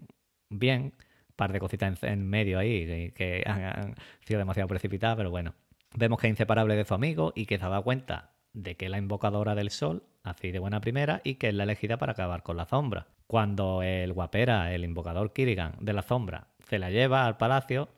bien, 0.51 0.93
un 0.93 1.35
par 1.35 1.51
de 1.51 1.59
cositas 1.59 2.03
en, 2.03 2.29
medio 2.29 2.59
ahí 2.59 2.85
que, 2.85 3.13
que 3.15 3.43
han, 3.47 3.63
han 3.63 3.95
sido 4.19 4.37
demasiado 4.37 4.67
precipitadas, 4.67 5.17
pero 5.17 5.31
bueno. 5.31 5.55
Vemos 5.95 6.19
que 6.19 6.25
es 6.25 6.31
inseparable 6.31 6.75
de 6.75 6.85
su 6.85 6.95
amigo 6.95 7.33
y 7.35 7.45
que 7.45 7.59
se 7.59 7.65
ha 7.65 7.69
dado 7.69 7.83
cuenta 7.83 8.32
de 8.53 8.75
que 8.75 8.89
la 8.89 8.97
invocadora 8.97 9.55
del 9.55 9.69
sol, 9.69 10.03
así 10.23 10.51
de 10.51 10.59
buena 10.59 10.81
primera, 10.81 11.21
y 11.23 11.35
que 11.35 11.49
es 11.49 11.53
la 11.53 11.63
elegida 11.63 11.97
para 11.97 12.13
acabar 12.13 12.43
con 12.43 12.57
la 12.57 12.65
sombra. 12.65 13.07
Cuando 13.27 13.81
el 13.83 14.13
guapera, 14.13 14.73
el 14.73 14.83
invocador 14.83 15.33
Kirigan 15.33 15.73
de 15.79 15.93
la 15.93 16.03
sombra, 16.03 16.47
se 16.59 16.79
la 16.79 16.89
lleva 16.89 17.25
al 17.25 17.37
palacio 17.37 17.89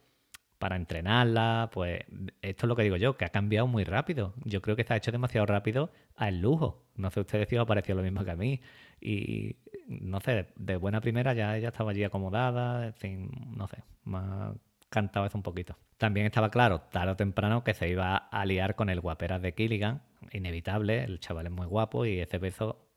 para 0.58 0.78
entrenarla, 0.78 1.70
pues 1.74 2.02
esto 2.42 2.66
es 2.66 2.68
lo 2.68 2.76
que 2.76 2.84
digo 2.84 2.96
yo, 2.96 3.18
que 3.18 3.26
ha 3.26 3.30
cambiado 3.30 3.68
muy 3.68 3.84
rápido. 3.84 4.34
Yo 4.46 4.62
creo 4.62 4.76
que 4.76 4.84
se 4.84 4.94
ha 4.94 4.98
hecho 4.98 5.12
demasiado 5.12 5.46
rápido 5.46 5.92
al 6.16 6.40
lujo. 6.40 6.86
No 6.96 7.12
sé 7.12 7.20
ustedes 7.20 7.50
si 7.50 7.58
os 7.58 7.64
ha 7.64 7.66
parecido 7.66 7.98
lo 7.98 8.04
mismo 8.04 8.24
que 8.24 8.32
a 8.32 8.36
mí. 8.36 8.62
Y 9.02 9.58
no 9.88 10.22
sé, 10.22 10.32
de, 10.32 10.48
de 10.56 10.78
buena 10.78 11.02
primera 11.02 11.34
ya 11.34 11.58
ella 11.58 11.68
estaba 11.68 11.92
allí 11.92 12.04
acomodada, 12.04 12.88
en 12.88 12.94
fin, 12.94 13.32
no 13.56 13.68
sé, 13.68 13.84
más 14.06 14.56
cantaba 14.90 15.28
eso 15.28 15.38
un 15.38 15.44
poquito. 15.44 15.78
También 15.98 16.26
estaba 16.26 16.50
claro, 16.50 16.82
tarde 16.92 17.12
o 17.12 17.16
temprano, 17.16 17.64
que 17.64 17.74
se 17.74 17.88
iba 17.90 18.16
a 18.18 18.46
liar 18.46 18.76
con 18.76 18.90
el 18.90 19.00
guaperas 19.02 19.42
de 19.42 19.54
Killigan. 19.54 20.02
Inevitable, 20.32 21.04
el 21.04 21.20
chaval 21.20 21.46
es 21.48 21.52
muy 21.52 21.68
guapo 21.68 22.06
y 22.06 22.20
ese 22.20 22.38
beso 22.38 22.88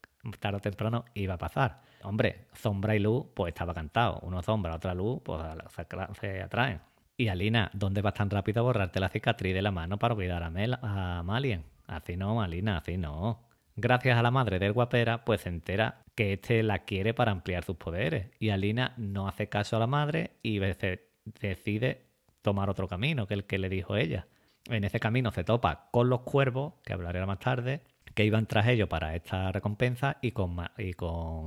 tarde 0.41 0.59
o 0.59 0.61
temprano 0.61 1.05
iba 1.15 1.35
a 1.35 1.39
pasar. 1.39 1.83
Hombre, 2.03 2.47
sombra 2.55 2.95
y 2.97 2.99
luz, 2.99 3.27
pues 3.35 3.53
estaba 3.53 3.75
cantado. 3.75 4.21
Uno 4.23 4.43
sombra, 4.43 4.75
otra 4.75 4.95
luz, 4.95 5.21
pues 5.25 5.41
se, 5.75 5.87
se 6.21 6.43
atraen. 6.43 6.81
Y 7.17 7.29
Alina, 7.29 7.71
¿dónde 7.75 8.03
vas 8.03 8.15
tan 8.15 8.31
rápido 8.31 8.61
a 8.61 8.63
borrarte 8.65 9.01
la 9.01 9.09
cicatriz 9.09 9.55
de 9.55 9.63
la 9.63 9.73
mano 9.73 9.99
para 9.99 10.15
olvidar 10.15 10.43
a, 10.43 11.19
a 11.19 11.23
Malien? 11.23 11.65
Así 11.87 12.17
no, 12.17 12.43
Alina, 12.43 12.79
así 12.79 12.97
no. 12.97 13.49
Gracias 13.75 14.19
a 14.19 14.23
la 14.23 14.31
madre 14.31 14.59
del 14.59 14.73
guapera, 14.73 15.25
pues 15.25 15.41
se 15.43 15.49
entera 15.49 16.03
que 16.15 16.33
este 16.35 16.63
la 16.63 16.81
quiere 16.81 17.15
para 17.15 17.33
ampliar 17.33 17.65
sus 17.65 17.77
poderes. 17.77 18.31
Y 18.39 18.51
Alina 18.51 18.93
no 18.97 19.29
hace 19.29 19.49
caso 19.49 19.77
a 19.77 19.81
la 19.81 19.87
madre 19.87 20.33
y 20.43 20.59
ve- 20.59 21.08
decide 21.41 22.07
tomar 22.43 22.71
otro 22.71 22.89
camino 22.89 23.27
que 23.27 23.35
el 23.35 23.45
que 23.45 23.59
le 23.59 23.69
dijo 23.69 23.97
ella. 23.97 24.27
En 24.67 24.85
ese 24.85 25.01
camino 25.01 25.33
se 25.33 25.45
topa 25.45 25.89
con 25.91 26.09
los 26.09 26.21
cuervos, 26.21 26.75
que 26.85 26.93
hablaré 26.93 27.25
más 27.25 27.39
tarde, 27.39 27.83
que 28.15 28.25
iban 28.25 28.47
tras 28.47 28.67
ellos 28.69 28.89
para 28.89 29.15
esta 29.15 29.53
recompensa 29.53 30.19
y 30.21 30.33
con, 30.33 30.59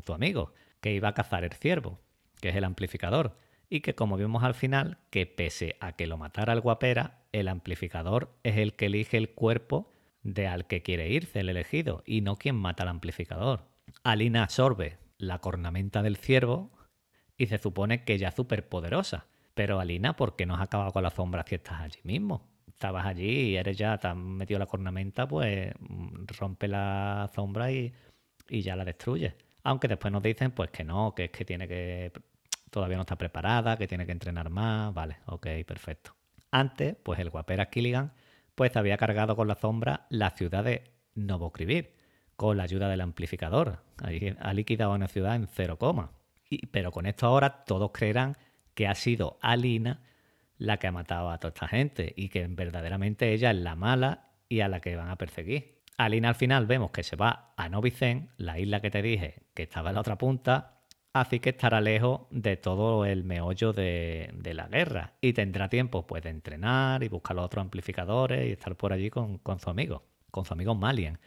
su 0.06 0.14
amigo, 0.14 0.54
que 0.80 0.94
iba 0.94 1.10
a 1.10 1.14
cazar 1.14 1.44
el 1.44 1.54
ciervo, 1.54 2.00
que 2.40 2.50
es 2.50 2.56
el 2.56 2.64
amplificador. 2.64 3.38
Y 3.70 3.82
que 3.82 3.96
como 3.96 4.18
vimos 4.18 4.44
al 4.44 4.54
final, 4.54 4.98
que 5.10 5.26
pese 5.26 5.76
a 5.80 5.96
que 5.96 6.08
lo 6.08 6.18
matara 6.18 6.54
el 6.54 6.62
guapera, 6.62 7.22
el 7.32 7.48
amplificador 7.48 8.38
es 8.44 8.58
el 8.58 8.74
que 8.74 8.88
elige 8.88 9.18
el 9.18 9.30
cuerpo 9.32 9.92
de 10.24 10.48
al 10.48 10.68
que 10.68 10.82
quiere 10.82 11.10
irse, 11.10 11.40
el 11.40 11.50
elegido, 11.50 12.04
y 12.06 12.22
no 12.22 12.38
quien 12.38 12.56
mata 12.56 12.84
al 12.84 12.90
amplificador. 12.90 13.66
Alina 14.04 14.44
absorbe 14.44 14.98
la 15.18 15.40
cornamenta 15.40 16.02
del 16.04 16.18
ciervo 16.18 16.72
y 17.38 17.48
se 17.48 17.58
supone 17.58 18.04
que 18.04 18.14
ella 18.14 18.30
es 18.30 18.36
súper 18.36 18.68
poderosa. 18.68 19.28
Pero 19.54 19.80
Alina, 19.80 20.16
¿por 20.16 20.36
qué 20.36 20.46
no 20.46 20.56
has 20.56 20.62
acabado 20.62 20.92
con 20.92 21.04
la 21.04 21.10
sombra 21.10 21.44
si 21.48 21.56
estás 21.56 21.82
allí 21.82 22.00
mismo? 22.04 22.50
Estabas 22.68 23.06
allí 23.06 23.52
y 23.52 23.56
eres 23.58 23.78
ya, 23.78 23.98
te 23.98 24.08
has 24.08 24.16
metido 24.16 24.60
la 24.60 24.66
cornamenta, 24.66 25.28
pues 25.28 25.74
mm, 25.80 26.26
rompe 26.40 26.68
la 26.68 27.30
sombra 27.36 27.72
y, 27.72 27.94
y 28.50 28.62
ya 28.62 28.76
la 28.76 28.86
destruye. 28.86 29.36
Aunque 29.64 29.88
después 29.88 30.12
nos 30.12 30.24
dicen 30.24 30.52
pues 30.52 30.72
que 30.72 30.84
no, 30.84 31.14
que 31.14 31.26
es 31.26 31.32
que 31.32 31.46
tiene 31.46 31.68
que 31.68 32.12
todavía 32.72 32.98
no 32.98 33.02
está 33.02 33.18
preparada, 33.18 33.78
que 33.78 33.88
tiene 33.88 34.06
que 34.06 34.14
entrenar 34.14 34.50
más, 34.50 34.94
vale, 34.94 35.18
ok, 35.28 35.48
perfecto. 35.68 36.16
Antes, 36.52 36.96
pues 37.04 37.20
el 37.20 37.30
guapera 37.30 37.70
Killigan 37.70 38.14
pues 38.56 38.76
había 38.76 38.98
cargado 38.98 39.36
con 39.36 39.48
la 39.48 39.56
sombra 39.56 40.08
la 40.10 40.32
ciudad 40.32 40.64
de 40.64 40.84
Novokrivir, 41.16 41.94
con 42.36 42.58
la 42.58 42.64
ayuda 42.64 42.90
del 42.90 43.02
amplificador. 43.02 43.84
Ha 44.40 44.54
liquidado 44.54 44.94
una 44.94 45.08
ciudad 45.08 45.36
en 45.36 45.48
cero 45.48 45.78
coma. 45.78 46.12
Y- 46.50 46.66
pero 46.68 46.92
con 46.92 47.06
esto 47.06 47.28
ahora 47.28 47.64
todos 47.66 47.92
creerán 47.94 48.38
que 48.74 48.88
ha 48.88 48.96
sido 48.96 49.38
Alina 49.42 50.02
la 50.58 50.78
que 50.78 50.88
ha 50.88 50.92
matado 50.92 51.32
a 51.32 51.40
toda 51.40 51.50
esta 51.50 51.68
gente 51.68 52.14
y 52.16 52.30
que 52.30 52.46
verdaderamente 52.48 53.34
ella 53.34 53.50
es 53.50 53.58
la 53.58 53.76
mala 53.76 54.30
y 54.48 54.60
a 54.60 54.68
la 54.68 54.80
que 54.80 54.96
van 54.96 55.10
a 55.10 55.18
perseguir. 55.18 55.82
Alina 55.98 56.30
al 56.30 56.36
final 56.36 56.68
vemos 56.68 56.92
que 56.92 57.02
se 57.04 57.16
va 57.16 57.54
a 57.58 57.68
Novicen, 57.68 58.30
la 58.38 58.60
isla 58.60 58.80
que 58.80 58.92
te 58.92 59.02
dije 59.02 59.44
que 59.56 59.64
estaba 59.64 59.90
en 59.90 59.96
la 59.96 60.02
otra 60.02 60.18
punta, 60.20 60.82
así 61.14 61.40
que 61.40 61.50
estará 61.50 61.82
lejos 61.82 62.22
de 62.30 62.58
todo 62.58 63.06
el 63.06 63.24
meollo 63.24 63.74
de, 63.74 64.32
la 64.54 64.68
guerra 64.68 65.14
y 65.20 65.34
tendrá 65.34 65.68
tiempo 65.68 66.06
pues 66.06 66.24
de 66.24 66.30
entrenar 66.30 67.04
y 67.04 67.10
buscar 67.10 67.36
los 67.36 67.46
otros 67.46 67.64
amplificadores 67.64 68.48
y 68.48 68.52
estar 68.52 68.76
por 68.76 68.94
allí 68.94 69.10
con, 69.10 69.42
su 69.60 69.70
amigo, 69.70 70.04
con 70.30 70.46
su 70.46 70.54
amigo 70.54 70.76
Malien, 70.76 71.18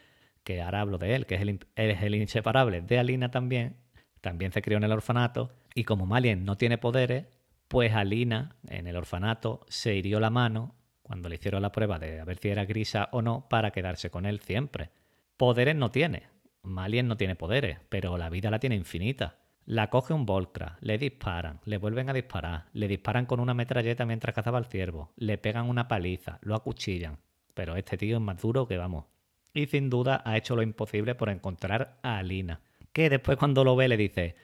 que 0.44 0.62
ahora 0.62 0.80
hablo 0.80 0.98
de 0.98 1.14
él, 1.16 1.26
que 1.26 1.34
es 1.34 1.40
el, 1.40 1.58
es 1.74 2.02
el 2.02 2.14
inseparable 2.14 2.82
de 2.82 2.98
Alina 3.00 3.30
también, 3.30 3.76
también 4.20 4.52
se 4.52 4.62
crió 4.62 4.78
en 4.78 4.84
el 4.84 4.92
orfanato 4.92 5.50
y 5.74 5.82
como 5.84 6.06
Malien 6.06 6.44
no 6.44 6.56
tiene 6.56 6.78
poderes, 6.78 7.26
pues 7.68 7.92
Alina 7.94 8.56
en 8.68 8.86
el 8.86 8.96
orfanato 8.96 9.64
se 9.68 9.94
hirió 9.94 10.20
la 10.20 10.30
mano 10.30 10.74
cuando 11.02 11.28
le 11.28 11.34
hicieron 11.36 11.62
la 11.62 11.72
prueba 11.72 11.98
de 11.98 12.20
a 12.20 12.24
ver 12.24 12.38
si 12.38 12.48
era 12.48 12.64
grisa 12.64 13.08
o 13.12 13.20
no 13.22 13.46
para 13.48 13.70
quedarse 13.72 14.10
con 14.10 14.26
él 14.26 14.40
siempre. 14.40 14.90
Poderes 15.36 15.74
no 15.76 15.90
tiene. 15.90 16.28
Malien 16.62 17.08
no 17.08 17.16
tiene 17.16 17.36
poderes, 17.36 17.78
pero 17.88 18.16
la 18.16 18.30
vida 18.30 18.50
la 18.50 18.58
tiene 18.58 18.76
infinita. 18.76 19.38
La 19.66 19.90
coge 19.90 20.12
un 20.14 20.26
Volcra, 20.26 20.76
le 20.80 20.98
disparan, 20.98 21.60
le 21.64 21.78
vuelven 21.78 22.08
a 22.10 22.12
disparar, 22.12 22.66
le 22.72 22.86
disparan 22.88 23.26
con 23.26 23.40
una 23.40 23.54
metralleta 23.54 24.04
mientras 24.06 24.34
cazaba 24.34 24.58
al 24.58 24.66
ciervo, 24.66 25.12
le 25.16 25.38
pegan 25.38 25.68
una 25.68 25.88
paliza, 25.88 26.38
lo 26.42 26.54
acuchillan. 26.54 27.18
Pero 27.54 27.76
este 27.76 27.96
tío 27.96 28.16
es 28.16 28.22
más 28.22 28.40
duro 28.40 28.66
que 28.68 28.76
vamos. 28.78 29.06
Y 29.54 29.66
sin 29.66 29.88
duda 29.88 30.22
ha 30.24 30.36
hecho 30.36 30.54
lo 30.56 30.62
imposible 30.62 31.14
por 31.14 31.28
encontrar 31.30 31.98
a 32.02 32.18
Alina. 32.18 32.60
Que 32.92 33.08
después 33.10 33.38
cuando 33.38 33.64
lo 33.64 33.74
ve 33.76 33.88
le 33.88 33.96
dice, 33.96 34.36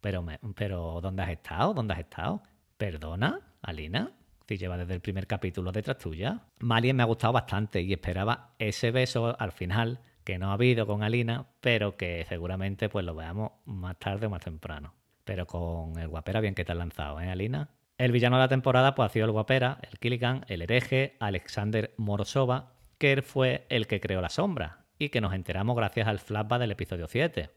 pero, 0.00 0.22
me- 0.22 0.38
pero 0.54 1.00
¿dónde 1.00 1.22
has 1.22 1.30
estado? 1.30 1.74
¿Dónde 1.74 1.94
has 1.94 2.00
estado? 2.00 2.42
¿Perdona, 2.76 3.40
Alina? 3.62 4.12
Si 4.46 4.58
lleva 4.58 4.76
desde 4.76 4.94
el 4.94 5.00
primer 5.00 5.26
capítulo 5.26 5.72
detrás 5.72 5.98
tuya. 5.98 6.42
Malien 6.60 6.96
me 6.96 7.02
ha 7.02 7.06
gustado 7.06 7.32
bastante 7.32 7.80
y 7.80 7.92
esperaba 7.92 8.54
ese 8.58 8.90
beso 8.90 9.34
al 9.40 9.52
final 9.52 10.00
que 10.24 10.38
no 10.38 10.50
ha 10.50 10.54
habido 10.54 10.86
con 10.86 11.02
Alina, 11.02 11.46
pero 11.60 11.96
que 11.96 12.24
seguramente 12.28 12.88
pues 12.88 13.04
lo 13.04 13.14
veamos 13.14 13.52
más 13.64 13.98
tarde 13.98 14.26
o 14.26 14.30
más 14.30 14.42
temprano. 14.42 14.94
Pero 15.24 15.46
con 15.46 15.98
el 15.98 16.08
guapera 16.08 16.40
bien 16.40 16.54
que 16.54 16.64
te 16.64 16.72
has 16.72 16.78
lanzado, 16.78 17.20
¿eh, 17.20 17.30
Alina? 17.30 17.70
El 17.96 18.12
villano 18.12 18.36
de 18.36 18.42
la 18.42 18.48
temporada 18.48 18.94
pues 18.94 19.10
ha 19.10 19.12
sido 19.12 19.24
el 19.24 19.32
guapera, 19.32 19.78
el 19.90 19.98
Killigan, 19.98 20.44
el 20.48 20.62
hereje, 20.62 21.16
Alexander 21.18 21.94
Morosova, 21.96 22.74
que 22.98 23.12
él 23.12 23.22
fue 23.22 23.66
el 23.70 23.86
que 23.86 24.00
creó 24.00 24.20
la 24.20 24.28
sombra 24.28 24.84
y 24.98 25.08
que 25.08 25.20
nos 25.20 25.32
enteramos 25.32 25.76
gracias 25.76 26.06
al 26.06 26.18
flashback 26.18 26.60
del 26.60 26.72
episodio 26.72 27.08
7. 27.08 27.50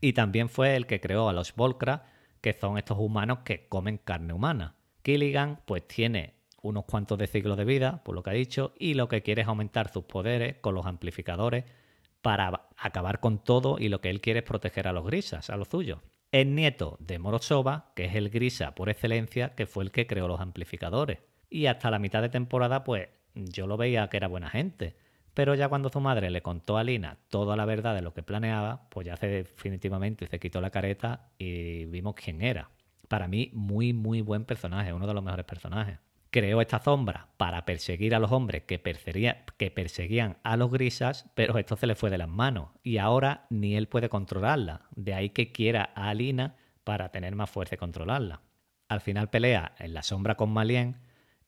Y 0.00 0.12
también 0.12 0.48
fue 0.48 0.76
el 0.76 0.86
que 0.86 1.00
creó 1.00 1.28
a 1.28 1.32
los 1.32 1.54
Volcra, 1.54 2.04
que 2.46 2.52
son 2.52 2.78
estos 2.78 2.96
humanos 3.00 3.40
que 3.44 3.66
comen 3.66 3.98
carne 3.98 4.32
humana. 4.32 4.76
Killigan, 5.02 5.62
pues 5.64 5.88
tiene 5.88 6.34
unos 6.62 6.84
cuantos 6.84 7.18
de 7.18 7.26
ciclos 7.26 7.56
de 7.56 7.64
vida, 7.64 8.04
por 8.04 8.14
lo 8.14 8.22
que 8.22 8.30
ha 8.30 8.34
dicho, 8.34 8.72
y 8.78 8.94
lo 8.94 9.08
que 9.08 9.20
quiere 9.20 9.42
es 9.42 9.48
aumentar 9.48 9.92
sus 9.92 10.04
poderes 10.04 10.58
con 10.60 10.76
los 10.76 10.86
amplificadores 10.86 11.64
para 12.22 12.68
acabar 12.76 13.18
con 13.18 13.42
todo 13.42 13.78
y 13.80 13.88
lo 13.88 14.00
que 14.00 14.10
él 14.10 14.20
quiere 14.20 14.38
es 14.38 14.44
proteger 14.44 14.86
a 14.86 14.92
los 14.92 15.04
grisas, 15.04 15.50
a 15.50 15.56
los 15.56 15.66
suyos. 15.66 15.98
Es 16.30 16.46
nieto 16.46 16.96
de 17.00 17.18
Morosova, 17.18 17.90
que 17.96 18.04
es 18.04 18.14
el 18.14 18.30
grisa 18.30 18.76
por 18.76 18.90
excelencia, 18.90 19.56
que 19.56 19.66
fue 19.66 19.82
el 19.82 19.90
que 19.90 20.06
creó 20.06 20.28
los 20.28 20.40
amplificadores. 20.40 21.18
Y 21.50 21.66
hasta 21.66 21.90
la 21.90 21.98
mitad 21.98 22.22
de 22.22 22.28
temporada, 22.28 22.84
pues 22.84 23.08
yo 23.34 23.66
lo 23.66 23.76
veía 23.76 24.08
que 24.08 24.18
era 24.18 24.28
buena 24.28 24.50
gente. 24.50 24.94
Pero 25.36 25.54
ya 25.54 25.68
cuando 25.68 25.90
su 25.90 26.00
madre 26.00 26.30
le 26.30 26.40
contó 26.40 26.78
a 26.78 26.82
Lina 26.82 27.18
toda 27.28 27.56
la 27.56 27.66
verdad 27.66 27.94
de 27.94 28.00
lo 28.00 28.14
que 28.14 28.22
planeaba, 28.22 28.88
pues 28.88 29.06
ya 29.06 29.18
se 29.18 29.26
definitivamente 29.26 30.26
se 30.28 30.38
quitó 30.38 30.62
la 30.62 30.70
careta 30.70 31.28
y 31.36 31.84
vimos 31.84 32.14
quién 32.14 32.40
era. 32.40 32.70
Para 33.06 33.28
mí, 33.28 33.50
muy, 33.52 33.92
muy 33.92 34.22
buen 34.22 34.46
personaje, 34.46 34.94
uno 34.94 35.06
de 35.06 35.12
los 35.12 35.22
mejores 35.22 35.44
personajes. 35.44 35.98
Creó 36.30 36.62
esta 36.62 36.82
sombra 36.82 37.28
para 37.36 37.66
perseguir 37.66 38.14
a 38.14 38.18
los 38.18 38.32
hombres 38.32 38.62
que, 38.62 38.80
que 38.80 39.70
perseguían 39.70 40.38
a 40.42 40.56
los 40.56 40.70
grisas, 40.70 41.30
pero 41.34 41.58
esto 41.58 41.76
se 41.76 41.86
le 41.86 41.96
fue 41.96 42.08
de 42.08 42.16
las 42.16 42.30
manos 42.30 42.70
y 42.82 42.96
ahora 42.96 43.44
ni 43.50 43.76
él 43.76 43.88
puede 43.88 44.08
controlarla. 44.08 44.86
De 44.94 45.12
ahí 45.12 45.28
que 45.28 45.52
quiera 45.52 45.90
a 45.94 46.08
Alina 46.08 46.56
para 46.82 47.10
tener 47.10 47.36
más 47.36 47.50
fuerza 47.50 47.74
y 47.74 47.78
controlarla. 47.78 48.40
Al 48.88 49.02
final 49.02 49.28
pelea 49.28 49.74
en 49.80 49.92
la 49.92 50.02
sombra 50.02 50.36
con 50.36 50.48
Malien 50.48 50.96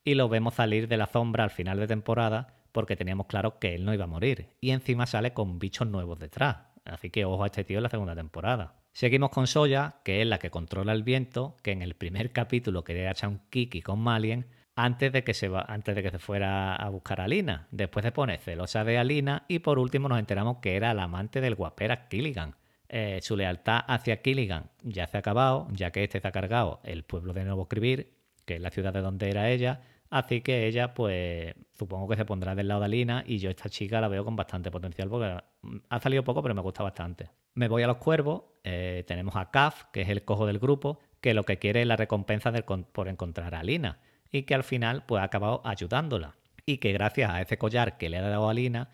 y 0.03 0.13
lo 0.13 0.29
vemos 0.29 0.53
salir 0.53 0.87
de 0.87 0.97
la 0.97 1.07
sombra 1.07 1.43
al 1.43 1.49
final 1.49 1.79
de 1.79 1.87
temporada 1.87 2.58
porque 2.71 2.95
teníamos 2.95 3.27
claro 3.27 3.59
que 3.59 3.75
él 3.75 3.85
no 3.85 3.93
iba 3.93 4.05
a 4.05 4.07
morir. 4.07 4.47
Y 4.61 4.71
encima 4.71 5.05
sale 5.05 5.33
con 5.33 5.59
bichos 5.59 5.87
nuevos 5.87 6.19
detrás. 6.19 6.57
Así 6.85 7.09
que 7.09 7.25
ojo 7.25 7.43
a 7.43 7.47
este 7.47 7.63
tío 7.63 7.77
en 7.77 7.83
la 7.83 7.89
segunda 7.89 8.15
temporada. 8.15 8.75
Seguimos 8.91 9.29
con 9.29 9.47
Soya, 9.47 9.95
que 10.03 10.21
es 10.21 10.27
la 10.27 10.39
que 10.39 10.49
controla 10.49 10.93
el 10.93 11.03
viento, 11.03 11.55
que 11.61 11.71
en 11.71 11.81
el 11.81 11.95
primer 11.95 12.31
capítulo 12.33 12.83
quería 12.83 13.11
echar 13.11 13.29
un 13.29 13.41
kiki 13.49 13.81
con 13.81 13.99
Malien 13.99 14.47
antes 14.75 15.11
de 15.11 15.23
que 15.23 15.33
se 15.33 15.49
va, 15.49 15.65
antes 15.67 15.93
de 15.93 16.01
que 16.01 16.09
se 16.09 16.19
fuera 16.19 16.75
a 16.75 16.89
buscar 16.89 17.19
a 17.19 17.25
Alina. 17.25 17.67
Después 17.71 18.03
se 18.03 18.13
pone 18.13 18.37
celosa 18.37 18.83
de 18.85 18.97
Alina 18.97 19.43
y 19.47 19.59
por 19.59 19.77
último 19.77 20.07
nos 20.07 20.19
enteramos 20.19 20.57
que 20.57 20.75
era 20.75 20.91
el 20.91 20.99
amante 20.99 21.41
del 21.41 21.55
guapera 21.55 22.07
Killigan. 22.07 22.55
Eh, 22.87 23.19
su 23.21 23.35
lealtad 23.35 23.81
hacia 23.87 24.21
Killigan 24.21 24.71
ya 24.81 25.05
se 25.05 25.17
ha 25.17 25.19
acabado, 25.19 25.67
ya 25.71 25.91
que 25.91 26.03
este 26.03 26.21
se 26.21 26.27
ha 26.27 26.31
cargado 26.31 26.79
el 26.83 27.03
pueblo 27.03 27.33
de 27.33 27.43
Nuevo 27.43 27.63
Escribir, 27.63 28.13
que 28.45 28.55
es 28.55 28.61
la 28.61 28.71
ciudad 28.71 28.93
de 28.93 29.01
donde 29.01 29.29
era 29.29 29.49
ella, 29.49 29.81
así 30.09 30.41
que 30.41 30.67
ella, 30.67 30.93
pues, 30.93 31.53
supongo 31.77 32.07
que 32.07 32.15
se 32.15 32.25
pondrá 32.25 32.55
del 32.55 32.67
lado 32.67 32.81
de 32.81 32.85
Alina 32.85 33.23
y 33.25 33.37
yo 33.37 33.49
esta 33.49 33.69
chica 33.69 34.01
la 34.01 34.07
veo 34.07 34.25
con 34.25 34.35
bastante 34.35 34.71
potencial 34.71 35.09
porque 35.09 35.37
mm, 35.61 35.77
ha 35.89 35.99
salido 35.99 36.23
poco, 36.23 36.41
pero 36.41 36.55
me 36.55 36.61
gusta 36.61 36.83
bastante. 36.83 37.29
Me 37.55 37.67
voy 37.67 37.83
a 37.83 37.87
los 37.87 37.97
cuervos, 37.97 38.43
eh, 38.63 39.03
tenemos 39.07 39.35
a 39.35 39.51
Kaf, 39.51 39.85
que 39.91 40.01
es 40.01 40.09
el 40.09 40.23
cojo 40.23 40.45
del 40.45 40.59
grupo, 40.59 40.99
que 41.21 41.33
lo 41.33 41.43
que 41.43 41.57
quiere 41.57 41.81
es 41.81 41.87
la 41.87 41.95
recompensa 41.95 42.51
por 42.91 43.07
encontrar 43.07 43.55
a 43.55 43.59
Alina 43.59 43.99
y 44.31 44.43
que 44.43 44.55
al 44.55 44.63
final, 44.63 45.03
pues, 45.05 45.21
ha 45.21 45.25
acabado 45.25 45.61
ayudándola 45.65 46.35
y 46.65 46.77
que 46.77 46.93
gracias 46.93 47.31
a 47.31 47.41
ese 47.41 47.57
collar 47.57 47.97
que 47.97 48.09
le 48.09 48.17
ha 48.17 48.21
dado 48.21 48.47
a 48.47 48.51
Alina, 48.51 48.89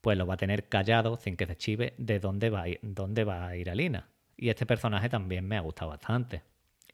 pues 0.00 0.16
lo 0.16 0.26
va 0.26 0.34
a 0.34 0.38
tener 0.38 0.68
callado 0.68 1.16
sin 1.16 1.36
que 1.36 1.46
se 1.46 1.56
chive 1.56 1.94
de 1.98 2.20
dónde 2.20 2.50
va 2.50 2.62
a 2.62 2.68
ir, 2.68 2.80
dónde 2.82 3.24
va 3.24 3.46
a 3.46 3.56
ir 3.56 3.70
Alina. 3.70 4.08
Y 4.36 4.48
este 4.48 4.66
personaje 4.66 5.08
también 5.08 5.46
me 5.46 5.56
ha 5.56 5.60
gustado 5.60 5.90
bastante. 5.90 6.42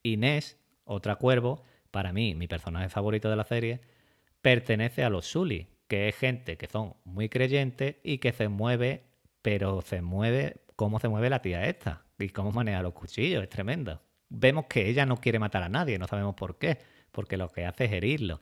Inés, 0.02 0.58
otra 0.84 1.16
cuervo, 1.16 1.62
para 1.90 2.12
mí, 2.12 2.34
mi 2.34 2.48
personaje 2.48 2.88
favorito 2.88 3.30
de 3.30 3.36
la 3.36 3.44
serie, 3.44 3.80
pertenece 4.42 5.04
a 5.04 5.10
los 5.10 5.26
Sully, 5.26 5.68
que 5.88 6.08
es 6.08 6.16
gente 6.16 6.56
que 6.56 6.66
son 6.66 6.94
muy 7.04 7.28
creyentes 7.28 7.96
y 8.02 8.18
que 8.18 8.32
se 8.32 8.48
mueve, 8.48 9.04
pero 9.42 9.82
se 9.82 10.02
mueve 10.02 10.56
cómo 10.76 11.00
se 11.00 11.08
mueve 11.08 11.30
la 11.30 11.42
tía 11.42 11.66
esta 11.66 12.02
y 12.18 12.28
cómo 12.28 12.52
maneja 12.52 12.82
los 12.82 12.92
cuchillos, 12.92 13.42
es 13.42 13.48
tremendo. 13.48 14.00
Vemos 14.28 14.66
que 14.66 14.88
ella 14.88 15.06
no 15.06 15.16
quiere 15.16 15.38
matar 15.38 15.62
a 15.62 15.68
nadie, 15.68 15.98
no 15.98 16.06
sabemos 16.06 16.34
por 16.34 16.58
qué, 16.58 16.78
porque 17.12 17.36
lo 17.36 17.50
que 17.50 17.64
hace 17.64 17.84
es 17.84 17.92
herirlo 17.92 18.40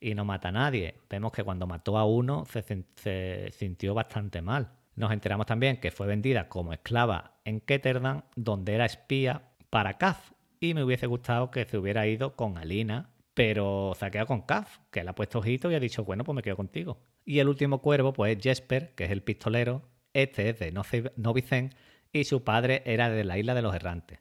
y 0.00 0.14
no 0.14 0.24
mata 0.24 0.48
a 0.48 0.52
nadie. 0.52 0.94
Vemos 1.08 1.32
que 1.32 1.44
cuando 1.44 1.66
mató 1.66 1.98
a 1.98 2.04
uno 2.04 2.44
se, 2.46 3.52
sintió 3.52 3.94
bastante 3.94 4.42
mal. 4.42 4.72
Nos 4.96 5.12
enteramos 5.12 5.46
también 5.46 5.78
que 5.78 5.90
fue 5.90 6.06
vendida 6.06 6.48
como 6.48 6.72
esclava 6.72 7.38
en 7.44 7.60
Ketterdam, 7.60 8.22
donde 8.34 8.74
era 8.74 8.84
espía 8.84 9.42
para 9.70 9.98
Kaz. 9.98 10.18
Y 10.60 10.74
me 10.74 10.82
hubiese 10.82 11.06
gustado 11.06 11.50
que 11.50 11.64
se 11.64 11.78
hubiera 11.78 12.06
ido 12.06 12.34
con 12.34 12.58
Alina, 12.58 13.10
pero 13.34 13.92
se 13.98 14.10
con 14.26 14.42
Kaz, 14.42 14.80
que 14.90 15.04
le 15.04 15.10
ha 15.10 15.14
puesto 15.14 15.38
ojito 15.38 15.70
y 15.70 15.74
ha 15.74 15.80
dicho, 15.80 16.04
bueno, 16.04 16.24
pues 16.24 16.34
me 16.34 16.42
quedo 16.42 16.56
contigo. 16.56 17.00
Y 17.24 17.38
el 17.38 17.48
último 17.48 17.80
cuervo, 17.80 18.12
pues 18.12 18.36
es 18.36 18.42
Jesper, 18.42 18.94
que 18.94 19.04
es 19.04 19.10
el 19.10 19.22
pistolero. 19.22 19.82
Este 20.12 20.48
es 20.48 20.58
de 20.58 20.72
Novicen 21.16 21.74
y 22.12 22.24
su 22.24 22.42
padre 22.42 22.82
era 22.84 23.10
de 23.10 23.22
la 23.24 23.38
isla 23.38 23.54
de 23.54 23.62
los 23.62 23.74
errantes. 23.74 24.18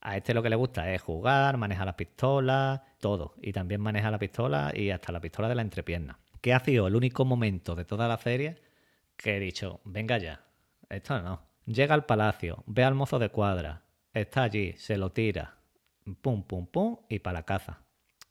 A 0.00 0.16
este 0.16 0.34
lo 0.34 0.42
que 0.42 0.50
le 0.50 0.56
gusta 0.56 0.92
es 0.92 1.02
jugar, 1.02 1.56
maneja 1.56 1.84
las 1.84 1.94
pistolas, 1.94 2.80
todo. 3.00 3.34
Y 3.40 3.52
también 3.52 3.80
maneja 3.80 4.10
la 4.10 4.18
pistola 4.18 4.72
y 4.74 4.90
hasta 4.90 5.12
la 5.12 5.20
pistola 5.20 5.48
de 5.48 5.54
la 5.54 5.62
entrepierna. 5.62 6.18
Que 6.40 6.52
ha 6.52 6.60
sido 6.60 6.86
el 6.86 6.96
único 6.96 7.24
momento 7.24 7.74
de 7.74 7.84
toda 7.84 8.06
la 8.06 8.18
serie 8.18 8.60
que 9.16 9.36
he 9.36 9.40
dicho, 9.40 9.80
venga 9.84 10.18
ya, 10.18 10.44
esto 10.88 11.20
no. 11.20 11.42
Llega 11.66 11.94
al 11.94 12.06
palacio, 12.06 12.62
ve 12.66 12.84
al 12.84 12.94
mozo 12.94 13.18
de 13.18 13.30
cuadra, 13.30 13.84
está 14.12 14.44
allí, 14.44 14.74
se 14.74 14.96
lo 14.96 15.10
tira, 15.10 15.57
pum, 16.14 16.42
pum, 16.42 16.66
pum, 16.66 16.98
y 17.08 17.18
para 17.20 17.40
la 17.40 17.42
caza. 17.44 17.80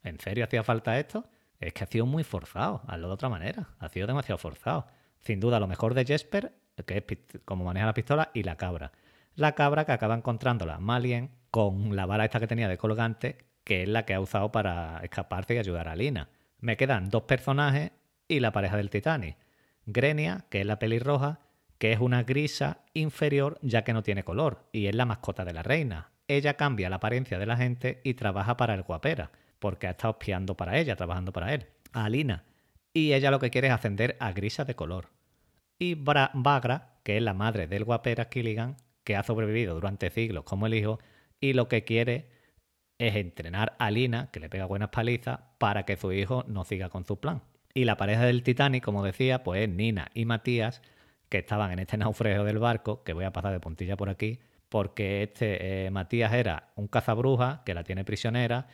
¿En 0.03 0.19
serio 0.19 0.45
hacía 0.45 0.63
falta 0.63 0.99
esto? 0.99 1.29
Es 1.59 1.73
que 1.73 1.83
ha 1.83 1.87
sido 1.87 2.05
muy 2.05 2.23
forzado, 2.23 2.81
hazlo 2.87 3.07
de 3.07 3.13
otra 3.13 3.29
manera. 3.29 3.69
Ha 3.79 3.89
sido 3.89 4.07
demasiado 4.07 4.37
forzado. 4.37 4.87
Sin 5.19 5.39
duda, 5.39 5.59
lo 5.59 5.67
mejor 5.67 5.93
de 5.93 6.05
Jesper, 6.05 6.53
que 6.85 6.97
es 6.97 7.41
como 7.45 7.65
maneja 7.65 7.87
la 7.87 7.93
pistola, 7.93 8.31
y 8.33 8.43
la 8.43 8.55
cabra. 8.55 8.91
La 9.35 9.53
cabra 9.53 9.85
que 9.85 9.91
acaba 9.91 10.15
encontrándola 10.15 10.79
Malien 10.79 11.31
con 11.51 11.95
la 11.95 12.05
bala 12.05 12.25
esta 12.25 12.39
que 12.39 12.47
tenía 12.47 12.67
de 12.67 12.77
colgante, 12.77 13.37
que 13.63 13.83
es 13.83 13.89
la 13.89 14.05
que 14.05 14.13
ha 14.13 14.19
usado 14.19 14.51
para 14.51 14.99
escaparse 15.03 15.55
y 15.55 15.57
ayudar 15.57 15.87
a 15.87 15.95
Lina. 15.95 16.29
Me 16.59 16.77
quedan 16.77 17.09
dos 17.09 17.23
personajes 17.23 17.91
y 18.27 18.39
la 18.39 18.51
pareja 18.51 18.77
del 18.77 18.89
Titanic. 18.89 19.37
Grenia, 19.85 20.45
que 20.49 20.61
es 20.61 20.65
la 20.65 20.79
pelirroja, 20.79 21.39
que 21.77 21.91
es 21.91 21.99
una 21.99 22.23
grisa 22.23 22.79
inferior 22.93 23.59
ya 23.61 23.83
que 23.83 23.93
no 23.93 24.03
tiene 24.03 24.23
color 24.23 24.67
y 24.71 24.87
es 24.87 24.95
la 24.95 25.05
mascota 25.05 25.45
de 25.45 25.53
la 25.53 25.63
reina. 25.63 26.11
Ella 26.27 26.55
cambia 26.55 26.89
la 26.89 26.97
apariencia 26.97 27.39
de 27.39 27.45
la 27.45 27.57
gente 27.57 28.01
y 28.03 28.15
trabaja 28.15 28.57
para 28.57 28.73
el 28.73 28.83
guapera, 28.83 29.31
porque 29.59 29.87
ha 29.87 29.91
estado 29.91 30.11
espiando 30.19 30.55
para 30.57 30.77
ella, 30.77 30.95
trabajando 30.95 31.31
para 31.31 31.53
él, 31.53 31.67
a 31.93 32.05
Alina. 32.05 32.43
Y 32.93 33.13
ella 33.13 33.31
lo 33.31 33.39
que 33.39 33.49
quiere 33.49 33.67
es 33.67 33.73
ascender 33.73 34.17
a 34.19 34.31
grisa 34.33 34.65
de 34.65 34.75
color. 34.75 35.09
Y 35.79 35.95
Bra- 35.95 36.31
Bagra, 36.33 36.95
que 37.03 37.17
es 37.17 37.23
la 37.23 37.33
madre 37.33 37.67
del 37.67 37.83
guapera 37.83 38.29
Killigan, 38.29 38.75
que 39.03 39.15
ha 39.15 39.23
sobrevivido 39.23 39.75
durante 39.75 40.09
siglos 40.09 40.43
como 40.43 40.67
el 40.67 40.73
hijo, 40.73 40.99
y 41.39 41.53
lo 41.53 41.67
que 41.67 41.83
quiere 41.83 42.29
es 42.99 43.15
entrenar 43.15 43.75
a 43.79 43.91
Lina, 43.91 44.29
que 44.31 44.39
le 44.39 44.49
pega 44.49 44.65
buenas 44.65 44.89
palizas, 44.89 45.39
para 45.59 45.83
que 45.85 45.97
su 45.97 46.11
hijo 46.11 46.43
no 46.47 46.65
siga 46.65 46.89
con 46.89 47.05
su 47.05 47.19
plan. 47.19 47.41
Y 47.73 47.85
la 47.85 47.95
pareja 47.95 48.25
del 48.25 48.41
Titanic, 48.43 48.83
como 48.83 49.03
decía, 49.03 49.43
pues 49.43 49.61
es 49.61 49.69
Nina 49.69 50.09
y 50.15 50.25
Matías, 50.25 50.81
que 51.29 51.37
estaban 51.37 51.71
en 51.71 51.79
este 51.79 51.97
naufragio 51.97 52.43
del 52.43 52.57
barco, 52.59 53.03
que 53.03 53.13
voy 53.13 53.25
a 53.25 53.31
pasar 53.31 53.53
de 53.53 53.59
puntilla 53.59 53.95
por 53.95 54.09
aquí, 54.09 54.39
porque 54.69 55.23
este 55.23 55.85
eh, 55.85 55.91
Matías 55.91 56.33
era 56.33 56.69
un 56.75 56.87
cazabruja 56.87 57.61
que 57.65 57.73
la 57.73 57.83
tiene 57.83 58.03
prisionera, 58.03 58.67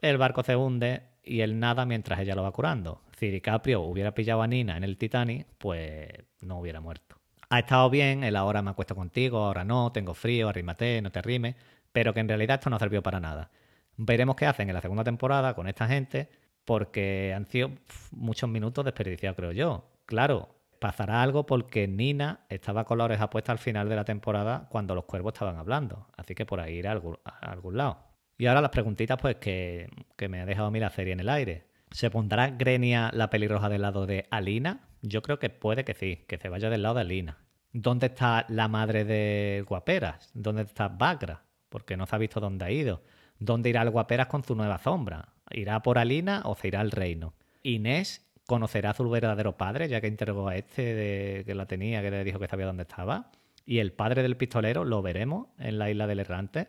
el 0.00 0.18
barco 0.18 0.42
se 0.42 0.56
hunde 0.56 1.02
y 1.22 1.40
él 1.40 1.58
nada 1.58 1.86
mientras 1.86 2.20
ella 2.20 2.34
lo 2.34 2.42
va 2.42 2.52
curando. 2.52 3.02
Si 3.18 3.30
DiCaprio 3.30 3.82
hubiera 3.82 4.14
pillado 4.14 4.42
a 4.42 4.46
Nina 4.46 4.76
en 4.76 4.84
el 4.84 4.98
Titanic, 4.98 5.46
pues 5.58 6.08
no 6.40 6.58
hubiera 6.58 6.80
muerto. 6.80 7.16
Ha 7.50 7.60
estado 7.60 7.90
bien, 7.90 8.24
el 8.24 8.36
ahora 8.36 8.62
me 8.62 8.70
acuesto 8.70 8.94
contigo, 8.94 9.38
ahora 9.38 9.64
no, 9.64 9.92
tengo 9.92 10.14
frío, 10.14 10.48
arrímate, 10.48 11.02
no 11.02 11.12
te 11.12 11.18
arrimes, 11.18 11.54
pero 11.92 12.14
que 12.14 12.20
en 12.20 12.28
realidad 12.28 12.54
esto 12.54 12.70
no 12.70 12.78
sirvió 12.78 13.02
para 13.02 13.20
nada. 13.20 13.50
Veremos 13.96 14.36
qué 14.36 14.46
hacen 14.46 14.68
en 14.68 14.74
la 14.74 14.80
segunda 14.80 15.04
temporada 15.04 15.54
con 15.54 15.68
esta 15.68 15.86
gente, 15.86 16.30
porque 16.64 17.32
han 17.36 17.46
sido 17.46 17.72
muchos 18.10 18.48
minutos 18.48 18.84
desperdiciados, 18.84 19.36
creo 19.36 19.52
yo. 19.52 19.90
Claro, 20.06 20.48
pasará 20.82 21.22
algo 21.22 21.46
porque 21.46 21.86
Nina 21.86 22.40
estaba 22.48 22.84
con 22.84 22.98
la 22.98 23.04
oreja 23.04 23.30
puesta 23.30 23.52
al 23.52 23.58
final 23.58 23.88
de 23.88 23.94
la 23.94 24.04
temporada 24.04 24.66
cuando 24.68 24.96
los 24.96 25.04
cuervos 25.04 25.32
estaban 25.32 25.56
hablando, 25.56 26.08
así 26.16 26.34
que 26.34 26.44
por 26.44 26.58
ahí 26.58 26.74
irá 26.74 26.90
a 26.90 26.94
algún, 26.94 27.18
algún 27.40 27.76
lado. 27.76 28.00
Y 28.36 28.46
ahora 28.46 28.60
las 28.60 28.72
preguntitas, 28.72 29.16
pues 29.16 29.36
que, 29.36 29.88
que 30.16 30.28
me 30.28 30.40
ha 30.40 30.44
dejado 30.44 30.66
a 30.66 30.76
la 30.76 30.90
serie 30.90 31.12
en 31.12 31.20
el 31.20 31.28
aire. 31.28 31.68
¿Se 31.92 32.10
pondrá 32.10 32.50
Grenia 32.50 33.10
la 33.14 33.30
pelirroja 33.30 33.68
del 33.68 33.82
lado 33.82 34.06
de 34.06 34.26
Alina? 34.30 34.88
Yo 35.02 35.22
creo 35.22 35.38
que 35.38 35.50
puede 35.50 35.84
que 35.84 35.94
sí, 35.94 36.24
que 36.26 36.36
se 36.38 36.48
vaya 36.48 36.68
del 36.68 36.82
lado 36.82 36.96
de 36.96 37.02
Alina. 37.02 37.38
¿Dónde 37.72 38.06
está 38.06 38.44
la 38.48 38.66
madre 38.66 39.04
de 39.04 39.64
Guaperas? 39.68 40.30
¿Dónde 40.34 40.62
está 40.62 40.88
Bagra? 40.88 41.44
Porque 41.68 41.96
no 41.96 42.06
se 42.06 42.16
ha 42.16 42.18
visto 42.18 42.40
dónde 42.40 42.64
ha 42.64 42.70
ido. 42.72 43.04
¿Dónde 43.38 43.70
irá 43.70 43.82
el 43.82 43.90
Guaperas 43.90 44.26
con 44.26 44.42
su 44.42 44.56
nueva 44.56 44.78
sombra? 44.78 45.28
¿Irá 45.48 45.80
por 45.80 45.98
Alina 45.98 46.42
o 46.44 46.56
se 46.56 46.66
irá 46.66 46.80
al 46.80 46.90
reino? 46.90 47.34
Inés 47.62 48.31
conocerá 48.52 48.90
a 48.90 48.94
su 48.94 49.08
verdadero 49.08 49.56
padre, 49.56 49.88
ya 49.88 50.02
que 50.02 50.08
interrogó 50.08 50.48
a 50.48 50.56
este 50.56 51.42
que 51.46 51.54
la 51.54 51.64
tenía, 51.64 52.02
que 52.02 52.10
le 52.10 52.22
dijo 52.22 52.38
que 52.38 52.48
sabía 52.48 52.66
dónde 52.66 52.82
estaba. 52.82 53.30
Y 53.64 53.78
el 53.78 53.94
padre 53.94 54.22
del 54.22 54.36
pistolero 54.36 54.84
lo 54.84 55.00
veremos 55.00 55.46
en 55.58 55.78
la 55.78 55.90
isla 55.90 56.06
del 56.06 56.20
errante. 56.20 56.68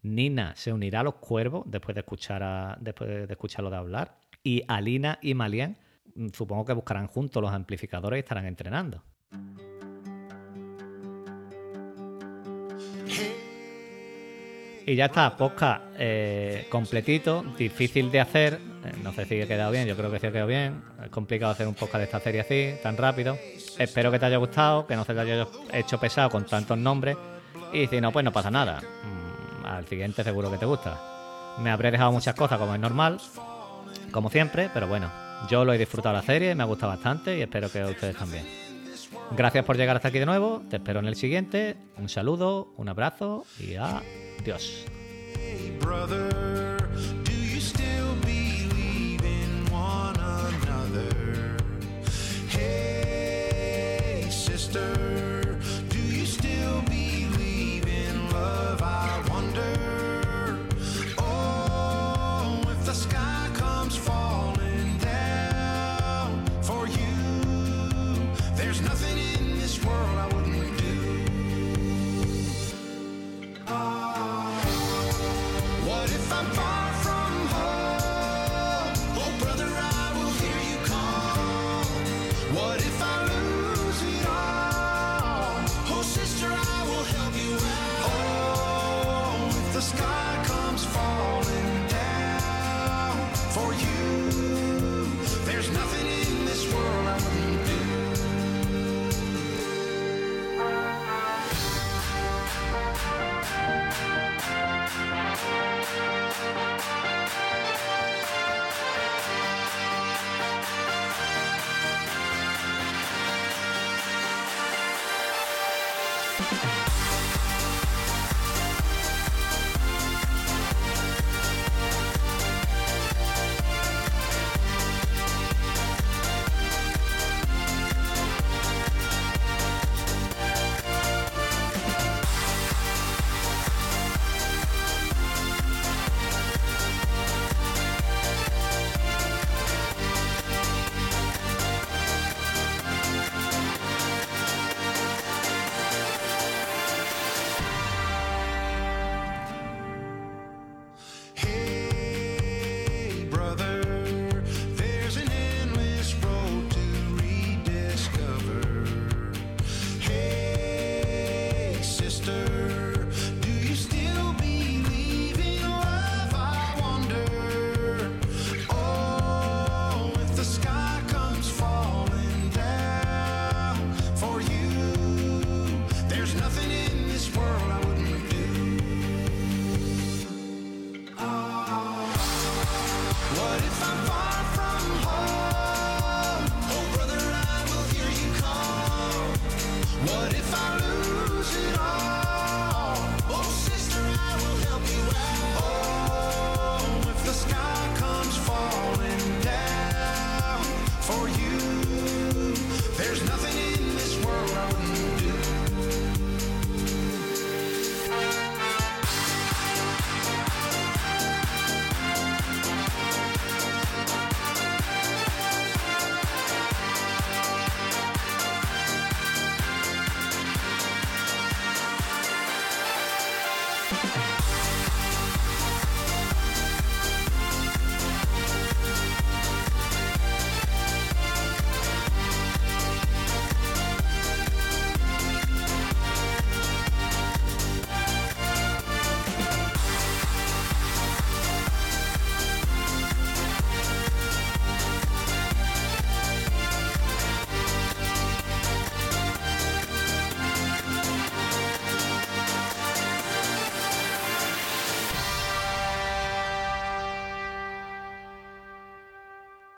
Nina 0.00 0.54
se 0.56 0.72
unirá 0.72 1.00
a 1.00 1.02
los 1.02 1.16
cuervos 1.16 1.64
después 1.66 1.94
de 1.94 2.00
escuchar 2.00 2.42
a, 2.42 2.78
después 2.80 3.10
de 3.28 3.30
escucharlo 3.30 3.68
de 3.68 3.76
hablar. 3.76 4.16
Y 4.42 4.62
Alina 4.68 5.18
y 5.20 5.34
Malien 5.34 5.76
mm, 6.14 6.28
supongo 6.32 6.64
que 6.64 6.72
buscarán 6.72 7.08
juntos 7.08 7.42
los 7.42 7.52
amplificadores 7.52 8.16
y 8.16 8.20
estarán 8.20 8.46
entrenando. 8.46 9.04
Y 14.88 14.96
ya 14.96 15.04
está, 15.04 15.36
podcast 15.36 15.82
eh, 15.98 16.66
completito, 16.70 17.44
difícil 17.58 18.10
de 18.10 18.20
hacer. 18.20 18.54
eh, 18.54 18.92
no 19.02 19.12
sé 19.12 19.26
si 19.26 19.38
ha 19.42 19.46
quedado 19.46 19.70
bien, 19.70 19.86
yo 19.86 19.94
creo 19.94 20.10
que 20.10 20.18
sí 20.18 20.26
ha 20.28 20.32
quedado 20.32 20.48
bien. 20.48 20.82
Es 21.04 21.10
complicado 21.10 21.52
hacer 21.52 21.68
un 21.68 21.74
podcast 21.74 21.98
de 21.98 22.04
esta 22.04 22.20
serie 22.20 22.40
así, 22.40 22.70
tan 22.82 22.96
rápido. 22.96 23.36
Espero 23.78 24.10
que 24.10 24.18
te 24.18 24.24
haya 24.24 24.38
gustado, 24.38 24.86
que 24.86 24.96
no 24.96 25.04
se 25.04 25.12
te 25.12 25.20
haya 25.20 25.46
hecho 25.74 26.00
pesado 26.00 26.30
con 26.30 26.46
tantos 26.46 26.78
nombres. 26.78 27.18
Y 27.70 27.86
si 27.86 28.00
no, 28.00 28.12
pues 28.12 28.24
no 28.24 28.32
pasa 28.32 28.50
nada. 28.50 28.80
Mm, 28.80 29.66
al 29.66 29.86
siguiente 29.86 30.24
seguro 30.24 30.50
que 30.50 30.56
te 30.56 30.64
gusta. 30.64 30.98
Me 31.58 31.68
habré 31.70 31.90
dejado 31.90 32.10
muchas 32.10 32.34
cosas 32.34 32.58
como 32.58 32.74
es 32.74 32.80
normal, 32.80 33.20
como 34.10 34.30
siempre, 34.30 34.70
pero 34.72 34.86
bueno, 34.86 35.12
yo 35.50 35.66
lo 35.66 35.74
he 35.74 35.76
disfrutado 35.76 36.14
la 36.14 36.22
serie, 36.22 36.54
me 36.54 36.62
ha 36.62 36.66
gustado 36.66 36.92
bastante 36.92 37.36
y 37.36 37.42
espero 37.42 37.70
que 37.70 37.82
a 37.82 37.88
ustedes 37.88 38.16
también. 38.16 38.46
Gracias 39.36 39.66
por 39.66 39.76
llegar 39.76 39.96
hasta 39.96 40.08
aquí 40.08 40.18
de 40.18 40.24
nuevo, 40.24 40.62
te 40.70 40.76
espero 40.76 41.00
en 41.00 41.06
el 41.08 41.14
siguiente. 41.14 41.76
Un 41.98 42.08
saludo, 42.08 42.72
un 42.78 42.88
abrazo 42.88 43.44
y 43.60 43.76
Dios. 44.44 44.84
Hey, 45.36 45.70
brother. 45.80 46.37